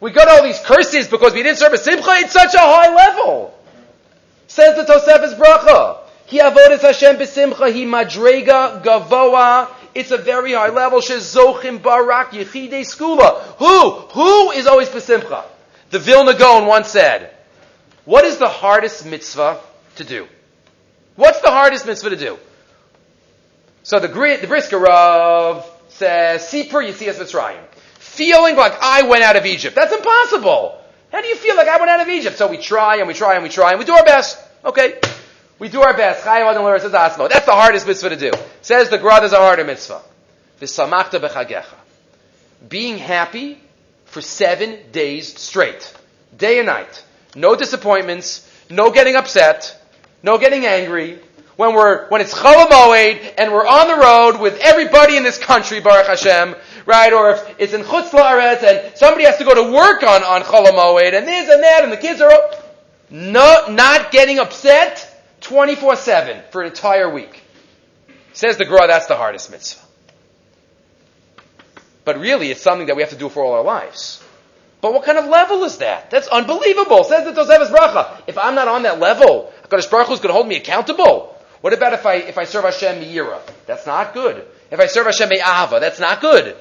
[0.00, 2.10] We got all these curses because we didn't serve a simcha.
[2.12, 3.54] It's such a high level.
[4.50, 5.98] Says the Tosefes Bracha.
[6.26, 7.72] He avodas Hashem b'simcha.
[7.72, 9.68] He madrega gavoa.
[9.94, 10.98] It's a very high level.
[10.98, 13.40] Shezochim barak yechidei skula.
[13.58, 13.90] Who?
[13.90, 15.44] Who is always b'simcha?
[15.90, 17.32] The Vilna Gaon once said,
[18.04, 19.60] what is the hardest mitzvah
[19.96, 20.26] to do?
[21.14, 22.36] What's the hardest mitzvah to do?
[23.84, 27.62] So the, the Brisker Rav says, Sipur Yitzias Mitzrayim.
[27.98, 29.76] Feeling like I went out of Egypt.
[29.76, 30.79] That's impossible.
[31.12, 32.36] How do you feel like I went out of Egypt?
[32.36, 34.38] So we try and we try and we try and we do our best.
[34.64, 35.00] Okay.
[35.58, 36.24] We do our best.
[36.24, 38.32] Says That's the hardest mitzvah to do.
[38.62, 40.00] Says the Gra, there's a harder mitzvah.
[40.60, 41.74] V'samachta b'chagecha.
[42.66, 43.58] Being happy
[44.06, 45.94] for seven days straight.
[46.36, 47.04] Day and night.
[47.34, 48.48] No disappointments.
[48.70, 49.76] No getting upset.
[50.22, 51.18] No getting angry.
[51.56, 55.80] When we're, when it's Chol and we're on the road with everybody in this country,
[55.80, 56.54] Baruch Hashem,
[56.86, 57.12] right?
[57.12, 60.42] Or if it's in Chutz La'aretz and somebody has to go to work on, on
[60.42, 62.32] Chol Moed and this and that and the kids are
[63.10, 65.06] no, not getting upset
[65.40, 67.42] 24-7 for an entire week.
[68.32, 69.84] Says the Gra, that's the hardest mitzvah.
[72.04, 74.22] But really, it's something that we have to do for all our lives.
[74.80, 76.10] But what kind of level is that?
[76.10, 77.04] That's unbelievable.
[77.04, 78.22] Says the Tosefes Bracha.
[78.26, 81.36] If I'm not on that level, HaKadosh Baruch is going to hold me accountable.
[81.60, 83.40] What about if I, if I serve Hashem Me'ira?
[83.66, 84.46] That's not good.
[84.70, 86.56] If I serve Hashem Me'ahava, that's not good.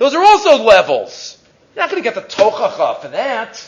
[0.00, 1.36] Those are also levels.
[1.76, 3.62] You're not going to get the tochacha for that.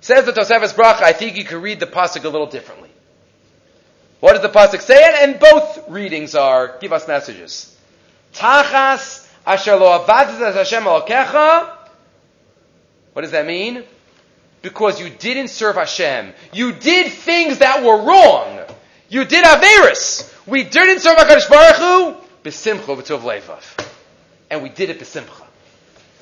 [0.00, 2.88] Says the Tosefes Bracha, I think you could read the pasuk a little differently.
[4.20, 4.98] What does the pasuk say?
[5.22, 7.76] And, both readings are give us messages.
[8.32, 11.76] Tachas asher lo Hashem Elokecha.
[13.12, 13.84] What does that mean?
[14.62, 16.32] Because you didn't serve Hashem.
[16.54, 18.60] You did things that were wrong.
[19.10, 20.32] You did Averis.
[20.46, 22.48] We didn't serve HaKadosh Baruch Hu.
[22.48, 23.81] Besimcha v'tov levav
[24.52, 25.46] and we did it besimcha.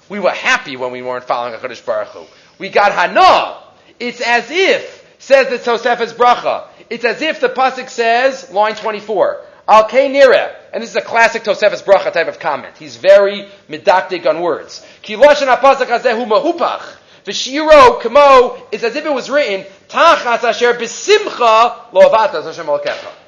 [0.08, 2.24] We were happy when we weren't following HaKadosh Baruch Hu.
[2.58, 3.58] We got hana.
[3.98, 9.42] It's as if, says the Tosefes Bracha, it's as if the Pasuk says, line 24,
[9.68, 12.76] Al nira, and this is a classic Tosefes Bracha type of comment.
[12.78, 14.86] He's very medactic on words.
[15.02, 21.92] Ki loshen hazehu mahupach, v'shiro kamo, is as if it was written, tachas asher besimcha
[21.92, 23.24] lo avatas Hashem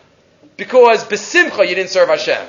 [0.57, 2.47] Because besimcha you didn't serve Hashem.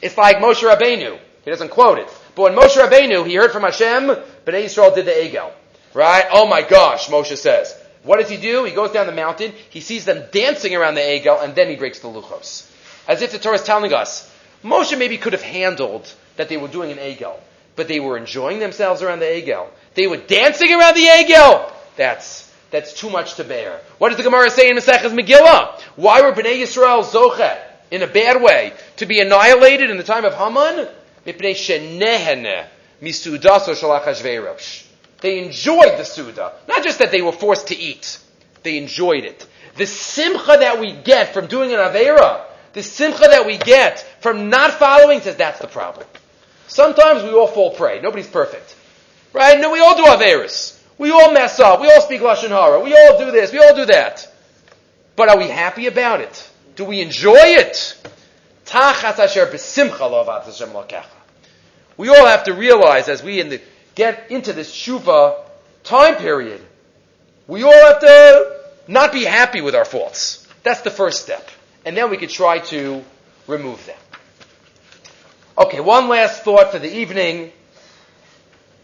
[0.00, 1.18] It's like Moshe Rabbeinu.
[1.48, 2.10] He doesn't quote it.
[2.34, 4.02] But when Moshe Rabbeinu, he heard from Hashem,
[4.44, 5.50] Bnei Yisrael did the Egel.
[5.94, 6.26] Right?
[6.30, 7.74] Oh my gosh, Moshe says.
[8.02, 8.64] What does he do?
[8.64, 11.76] He goes down the mountain, he sees them dancing around the Egel, and then he
[11.76, 12.70] breaks the Luchos.
[13.08, 14.30] As if the Torah is telling us,
[14.62, 17.40] Moshe maybe could have handled that they were doing an Egel,
[17.76, 19.68] but they were enjoying themselves around the Egel.
[19.94, 21.72] They were dancing around the Egel!
[21.96, 23.80] That's, that's too much to bear.
[23.96, 25.80] What does the Gemara say in Maseches Megillah?
[25.96, 27.58] Why were Bnei Yisrael Zochet,
[27.90, 30.88] in a bad way, to be annihilated in the time of Haman?
[35.20, 36.52] They enjoyed the Suda.
[36.68, 38.18] Not just that they were forced to eat.
[38.62, 39.46] They enjoyed it.
[39.76, 44.50] The simcha that we get from doing an Avera, the simcha that we get from
[44.50, 46.06] not following says that's the problem.
[46.66, 48.00] Sometimes we all fall prey.
[48.00, 48.76] Nobody's perfect.
[49.32, 49.58] Right?
[49.60, 50.78] No, we all do Averas.
[50.98, 51.80] We all mess up.
[51.80, 52.80] We all speak Lashon Hara.
[52.80, 53.52] We all do this.
[53.52, 54.26] We all do that.
[55.16, 56.50] But are we happy about it?
[56.76, 58.00] Do we enjoy it?
[58.68, 61.02] Tachas asher b'simcha Hashem.
[61.96, 63.60] We all have to realize as we in the,
[63.94, 65.42] get into this shuva
[65.84, 66.60] time period,
[67.46, 68.56] we all have to
[68.86, 70.46] not be happy with our faults.
[70.62, 71.48] That's the first step.
[71.86, 73.02] And then we could try to
[73.46, 73.96] remove them.
[75.56, 77.52] Okay, one last thought for the evening.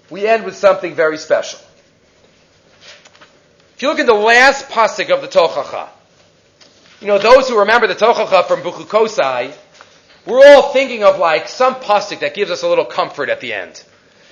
[0.09, 1.61] We end with something very special.
[3.77, 5.89] If you look at the last pasuk of the Tochacha,
[7.01, 9.55] you know, those who remember the Tochacha from Buchukosai,
[10.27, 13.53] we're all thinking of like some pasuk that gives us a little comfort at the
[13.53, 13.83] end.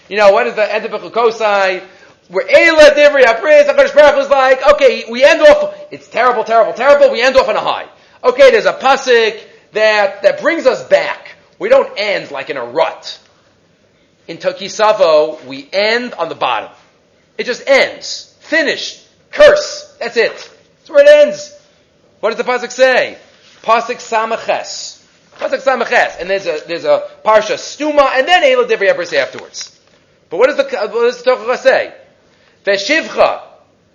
[0.08, 1.82] You know, what is the end of Buchukosai?
[2.28, 6.72] Where Eila Divri Apris, HaKadosh Baruch was like, okay, we end off, it's terrible, terrible,
[6.72, 7.88] terrible, we end off on a high.
[8.24, 11.34] Okay, there's a pasuk that, that brings us back.
[11.58, 13.18] We don't end like in a rut.
[14.28, 16.70] In Tokisavo, we end on the bottom.
[17.36, 18.34] It just ends.
[18.40, 19.06] Finished.
[19.30, 19.96] Curse.
[19.98, 20.32] That's it.
[20.32, 21.58] That's where it ends.
[22.20, 23.18] What does the pasuk say?
[23.62, 24.91] Pasuk samaches.
[25.38, 26.20] Pasuk.
[26.20, 29.78] And there's a there's a parsha stuma, and then Eila Divri Apris afterwards.
[30.30, 31.94] But what does the what does the Torah say?
[32.64, 33.42] Veshivcha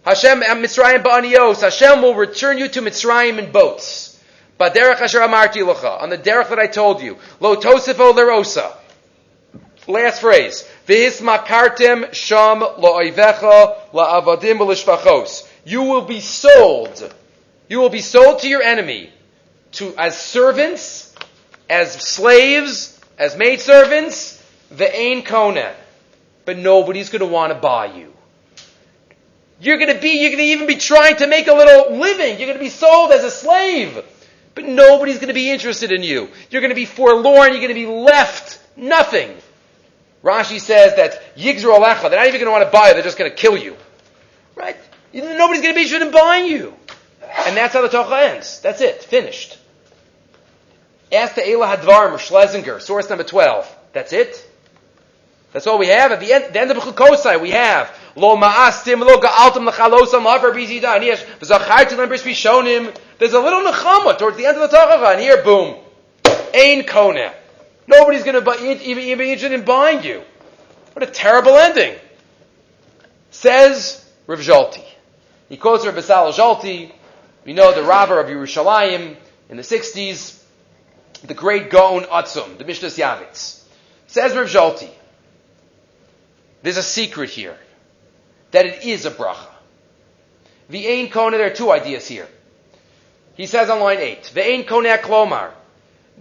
[0.03, 1.61] Hashem Mitzrayim ba'aniyos.
[1.61, 4.23] Hashem will return you to Mitzrayim in boats.
[4.59, 6.01] Baderech asher amarti lecha.
[6.01, 7.17] On the derech that I told you.
[7.39, 8.73] Lo tosifo lerosa.
[9.87, 10.67] Last phrase.
[10.87, 15.47] V'his makartem sham lo'oivecha la'avadim v'lishvachos.
[15.65, 17.13] You will be sold.
[17.67, 19.11] You will be sold to your enemy
[19.73, 21.06] to as servants,
[21.69, 25.73] as slaves, as maidservants, the ain kona.
[26.45, 28.13] But nobody's going to want to buy you.
[29.59, 32.37] You're going to be, you're going to even be trying to make a little living.
[32.37, 33.99] You're going to be sold as a slave.
[34.53, 36.29] But nobody's going to be interested in you.
[36.49, 37.51] You're going to be forlorn.
[37.51, 39.35] You're going to be left nothing.
[40.23, 43.03] Rashi says that Yigzru Alecha, they're not even going to want to buy you, they're
[43.03, 43.75] just going to kill you.
[44.55, 44.77] Right?
[45.13, 46.73] Nobody's going to be interested in buying you.
[47.45, 48.59] And that's how the Tocha ends.
[48.61, 49.03] That's it.
[49.03, 49.56] Finished.
[51.11, 53.75] Ask the Eila Hadvar Schlesinger, source number 12.
[53.93, 54.45] That's it.
[55.53, 56.11] That's all we have.
[56.11, 60.51] At the end, the end of Chukosai, we have Lo ma'astim lo ga'altim l'chalosam la'ver
[60.51, 60.95] b'zida.
[60.95, 62.95] And here, v'zachartim l'bris bishonim.
[63.19, 65.75] There's a little nechama towards the end of the Torah, and here, boom,
[66.53, 67.33] Ein kona.
[67.85, 70.21] Nobody's going to even, even interested in buying you.
[70.93, 71.95] What a terrible ending.
[73.29, 74.83] Says Rav Zolti.
[75.47, 76.91] He quotes Rav Basal Zolti.
[77.45, 79.15] We know the robber of Yerushalayim
[79.49, 80.36] in the 60s,
[81.25, 83.63] the great Gaon Atzum, the Mishnah Yavitz.
[84.07, 84.89] Says Rav Zolti.
[86.63, 87.57] There's a secret here
[88.51, 89.47] that it is a bracha.
[90.69, 92.27] The Ein Kona, there are two ideas here.
[93.35, 95.51] He says on line 8, The Ein Kona Klomar,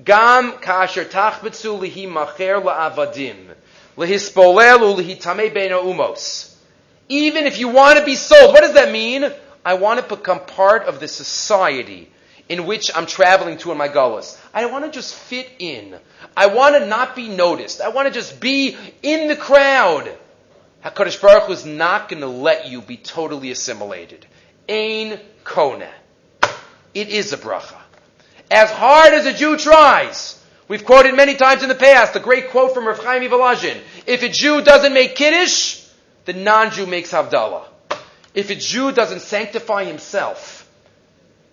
[0.04, 3.54] Gam kasher tachbetzu lihi macher la'avadim,
[3.96, 6.54] lihispolelu lihitame bena umos.
[7.08, 9.30] Even if you want to be sold, what does that mean?
[9.64, 12.10] I want to become part of the society
[12.48, 14.40] in which I'm traveling to in my gullus.
[14.54, 15.96] I want to just fit in.
[16.36, 17.80] I want to not be noticed.
[17.80, 20.10] I want to just be in the crowd.
[20.84, 24.24] HaKadosh Baruch Hu is not going to let you be totally assimilated.
[24.68, 25.90] Ein kona.
[26.94, 27.76] It is a bracha.
[28.50, 32.50] As hard as a Jew tries, we've quoted many times in the past the great
[32.50, 33.76] quote from Rav Chaim Volozhin.
[34.06, 35.84] If a Jew doesn't make Kiddush,
[36.26, 37.64] the non-Jew makes Havdalah.
[38.34, 40.65] If a Jew doesn't sanctify himself,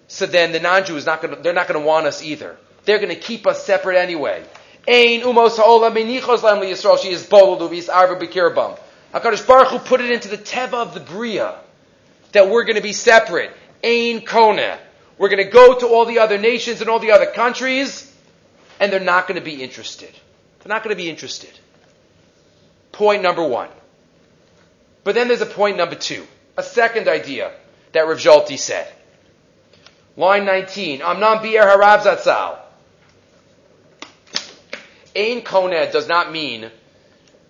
[0.07, 2.57] so then the non-Jew is not going to, they're not going to want us either.
[2.85, 4.43] They're going to keep us separate anyway.
[4.87, 8.77] Ein umos ha'olam menichos lam liyisrael she is bolulu v'is arva b'kirbam.
[9.13, 11.55] HaKadosh Baruch Hu put it into the teva of the Bria
[12.31, 13.51] that we're going to be separate.
[13.83, 14.79] Ein kona.
[15.17, 18.11] We're going to go to all the other nations and all the other countries,
[18.79, 20.09] and they're not going to be interested.
[20.59, 21.51] They're not going to be interested.
[22.91, 23.69] Point number one.
[25.03, 26.25] But then there's a point number two.
[26.57, 27.51] A second idea
[27.91, 28.91] that Rav Zolti said.
[30.15, 30.99] Line 19.
[30.99, 32.59] Amnam bi'er harab zatzal.
[35.15, 36.71] Ein kona does not mean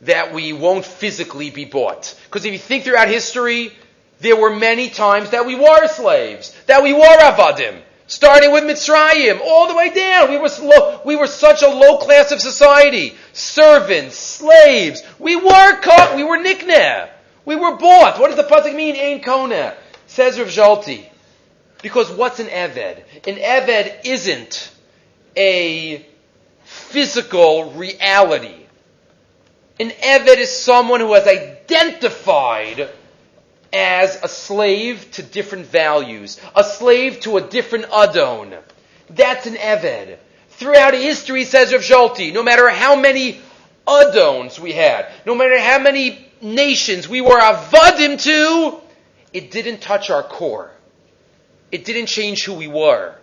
[0.02, 2.18] that we won't physically be bought.
[2.26, 3.72] Because if you think throughout history,
[4.20, 9.40] there were many times that we were slaves, that we were avadim, starting with Mitzrayim,
[9.42, 10.30] all the way down.
[10.30, 13.16] We were we were such a low class of society.
[13.34, 15.04] Servants, slaves.
[15.20, 17.10] We were caught, we were nikneh.
[17.46, 18.20] We were bought.
[18.20, 18.96] What does the pasuk mean?
[18.96, 19.76] Ein kona.
[20.08, 21.10] Says Rav Zolti.
[21.84, 23.04] Because what's an Eved?
[23.28, 24.72] An Eved isn't
[25.36, 26.04] a
[26.64, 28.56] physical reality.
[29.80, 32.90] An Eved is someone who has identified
[33.74, 38.56] as a slave to different values, a slave to a different Adon.
[39.10, 40.18] That's an Eved.
[40.52, 43.42] Throughout history, says Rav Zolti, no matter how many
[43.86, 48.80] Adons we had, no matter how many nations we were Avadim to,
[49.34, 50.72] it didn't touch our core.
[51.74, 53.16] It didn't change who we were.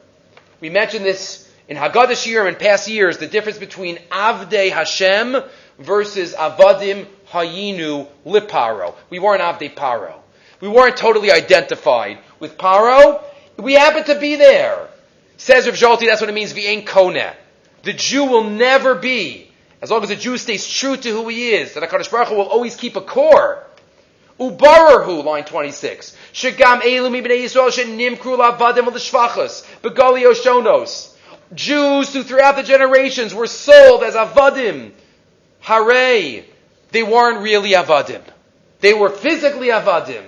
[0.60, 5.36] We mentioned this in Haggadah Shir in past years, the difference between Avdei Hashem
[5.78, 8.96] versus Avadim Hayinu Liparo.
[9.08, 10.14] We weren't Avdei Paro.
[10.60, 13.22] We weren't totally identified with Paro.
[13.56, 14.88] We happened to be there.
[15.36, 17.32] Says Rav Zolti, that's what it means, v'ein koneh.
[17.84, 19.48] The Jew will never be,
[19.80, 22.34] as long as the Jew stays true to who he is, that HaKadosh Baruch Hu
[22.34, 23.64] will always keep a core.
[24.40, 26.16] Ubarahu, line 26.
[26.32, 31.14] Shagam elu mibnei Yisrael shenimkru lavadim l'shvachas, begali oshonos.
[31.54, 34.92] Jews who throughout the generations were sold as avadim.
[35.60, 36.44] Hare.
[36.90, 38.22] They weren't really avadim.
[38.80, 40.24] They were physically avadim.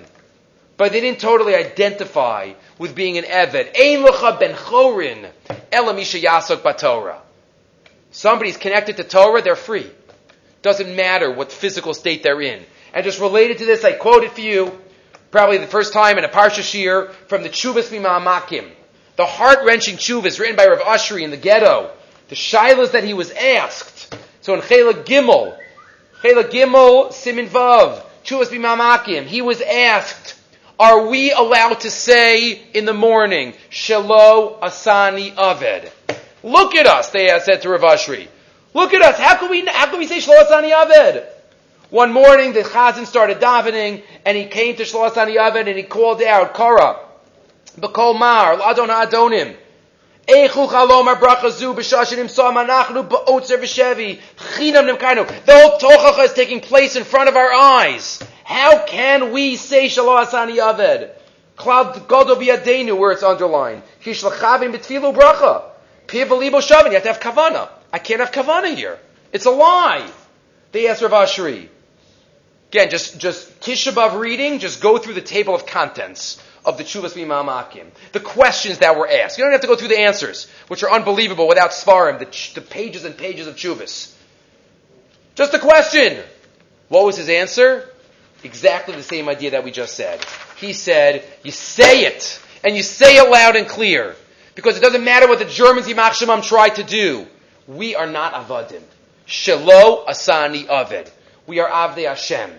[0.76, 3.68] But they didn't totally identify with being an Eved.
[3.78, 5.30] Ein lecha ben chorin,
[5.70, 7.18] elamisha yasok batorah.
[8.10, 9.90] Somebody's connected to Torah, they're free.
[10.60, 12.64] Doesn't matter what physical state they're in.
[12.94, 14.78] And just related to this, I quoted for you,
[15.30, 18.70] probably the first time in a Parsha Shiur, from the Chuvas Mima'amakim.
[19.16, 21.90] The heart-wrenching Chuvas written by Rav Oshry in the ghetto.
[22.28, 24.16] The shilas that he was asked.
[24.40, 25.56] So in Chela Gimel,
[26.22, 30.36] Chela Gimel, Simin Vav, Chuvas Mima'amakim, he was asked,
[30.78, 35.90] are we allowed to say in the morning, Shelo Asani Aved?
[36.42, 38.28] Look at us, they said to Rav Oshry.
[38.74, 39.18] Look at us.
[39.18, 41.26] How can we, how can we say Shelo Asani Aved?
[41.92, 45.82] One morning, the Chazan started davening, and he came to Shelo Asani Aved, and he
[45.82, 46.96] called out, Kara,
[47.78, 49.54] B'kol Mar, Adon Adonim,
[50.26, 55.44] Eichu chalom brachazu b'shashin imsam anachnu ba'otzer v'shevi chinam nimkainu.
[55.44, 58.22] The whole tochacha is taking place in front of our eyes.
[58.42, 61.10] How can we say Shelo Asani Aved?
[61.58, 63.82] Klad Godo Biadenu, where it's underlined.
[64.02, 65.64] Kishlachavim B'tfilu Bracha.
[66.06, 66.86] Piv Libo Shavin.
[66.86, 67.68] You have to have Kavana.
[67.92, 68.98] I can't have Kavana here.
[69.30, 70.08] It's a lie.
[70.70, 71.68] They asked Rav Oshry.
[72.72, 77.12] Again, just, just Tisha reading, just go through the table of contents of the Chuvas
[77.12, 77.84] Mimamakim.
[78.12, 79.36] The questions that were asked.
[79.36, 82.66] You don't have to go through the answers, which are unbelievable without Svarim, the, the
[82.66, 84.14] pages and pages of Chuvas.
[85.34, 86.18] Just a question.
[86.88, 87.90] What was his answer?
[88.42, 90.24] Exactly the same idea that we just said.
[90.56, 94.16] He said, you say it, and you say it loud and clear.
[94.54, 97.26] Because it doesn't matter what the Germans, Yimach Shemam, tried to do.
[97.68, 98.82] We are not Avadim.
[99.26, 101.10] Shelo Asani Aved.
[101.46, 102.50] We are Avdei Hashem.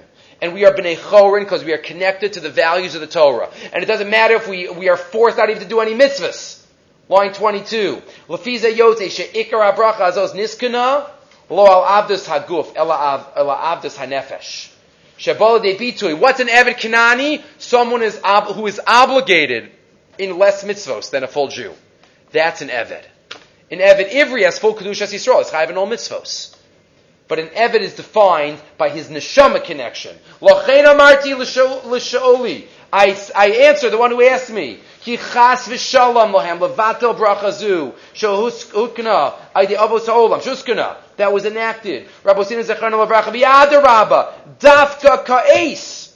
[0.44, 3.50] And we are Bnei Chorin because we are connected to the values of the Torah.
[3.72, 6.62] And it doesn't matter if we, we are forced not even to do any mitzvahs.
[7.08, 8.02] Line 22.
[8.28, 11.10] Lefiza yote she'ikar habracha azos niskana
[11.50, 14.70] lo al avdus haguf ela avdus hanefesh.
[15.18, 16.14] Shabala de.
[16.14, 17.42] What's an Eved Kanani?
[17.58, 19.72] Someone is ob- who is obligated
[20.18, 21.72] in less mitzvos than a full Jew.
[22.34, 23.06] That's an Eved.
[23.72, 25.40] An Eved Ivri has full Kedushas Yisrael.
[25.40, 26.53] It's chayv in all mitzvos.
[27.28, 30.16] But an Eved is defined by his neshama connection.
[30.42, 32.68] Lochein amarti l'shaoli.
[32.92, 34.80] I, I answer the one who asked me.
[35.02, 42.08] Ki chas v'shalom lohem levatel brachazu shohuskna aydi avos ha'olam shuskana that was enacted.
[42.24, 46.16] Rabbosina zecharna lavracha v'yada rabba dafka ka'es.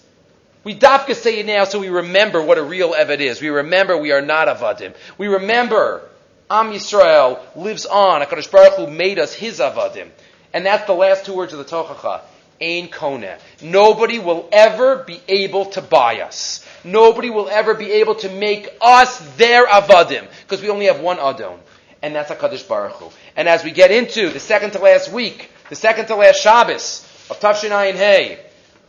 [0.64, 3.42] We dafka say it now so we remember what a real Eved is.
[3.42, 4.94] We remember we are not avadim.
[5.18, 6.08] We remember
[6.50, 8.22] Am Yisrael lives on.
[8.22, 10.10] HaKadosh Baruch Hu made us his avadim.
[10.58, 12.22] And that's the last two words of the Tochacha.
[12.60, 13.38] Ein Koneh.
[13.62, 16.66] Nobody will ever be able to buy us.
[16.84, 20.28] Nobody will ever be able to make us their avadim.
[20.42, 21.60] Because we only have one Adon.
[22.02, 23.12] And that's a HaKadosh Baruch Hu.
[23.36, 27.06] And as we get into the second to last week, the second to last Shabbos
[27.30, 28.40] of Tafshin Ayin Hey,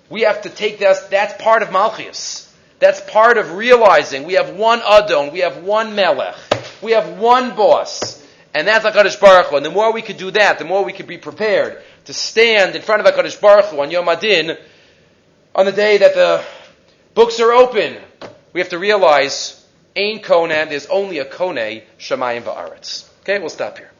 [0.09, 2.51] we have to take this, that's part of Malchias.
[2.79, 6.35] That's part of realizing we have one Adon, we have one Melech,
[6.81, 8.18] we have one boss.
[8.55, 9.57] And that's HaKadosh Baruch Hu.
[9.57, 12.75] And the more we could do that, the more we could be prepared to stand
[12.75, 14.59] in front of HaKadosh Baruch Hu on Yom HaDin,
[15.55, 16.45] on the day that the
[17.15, 17.97] books are open.
[18.53, 19.65] We have to realize,
[19.97, 23.09] Ein Koneh, there's only a Kone, Shemayim Va'aretz.
[23.21, 23.91] Okay, we'll stop here.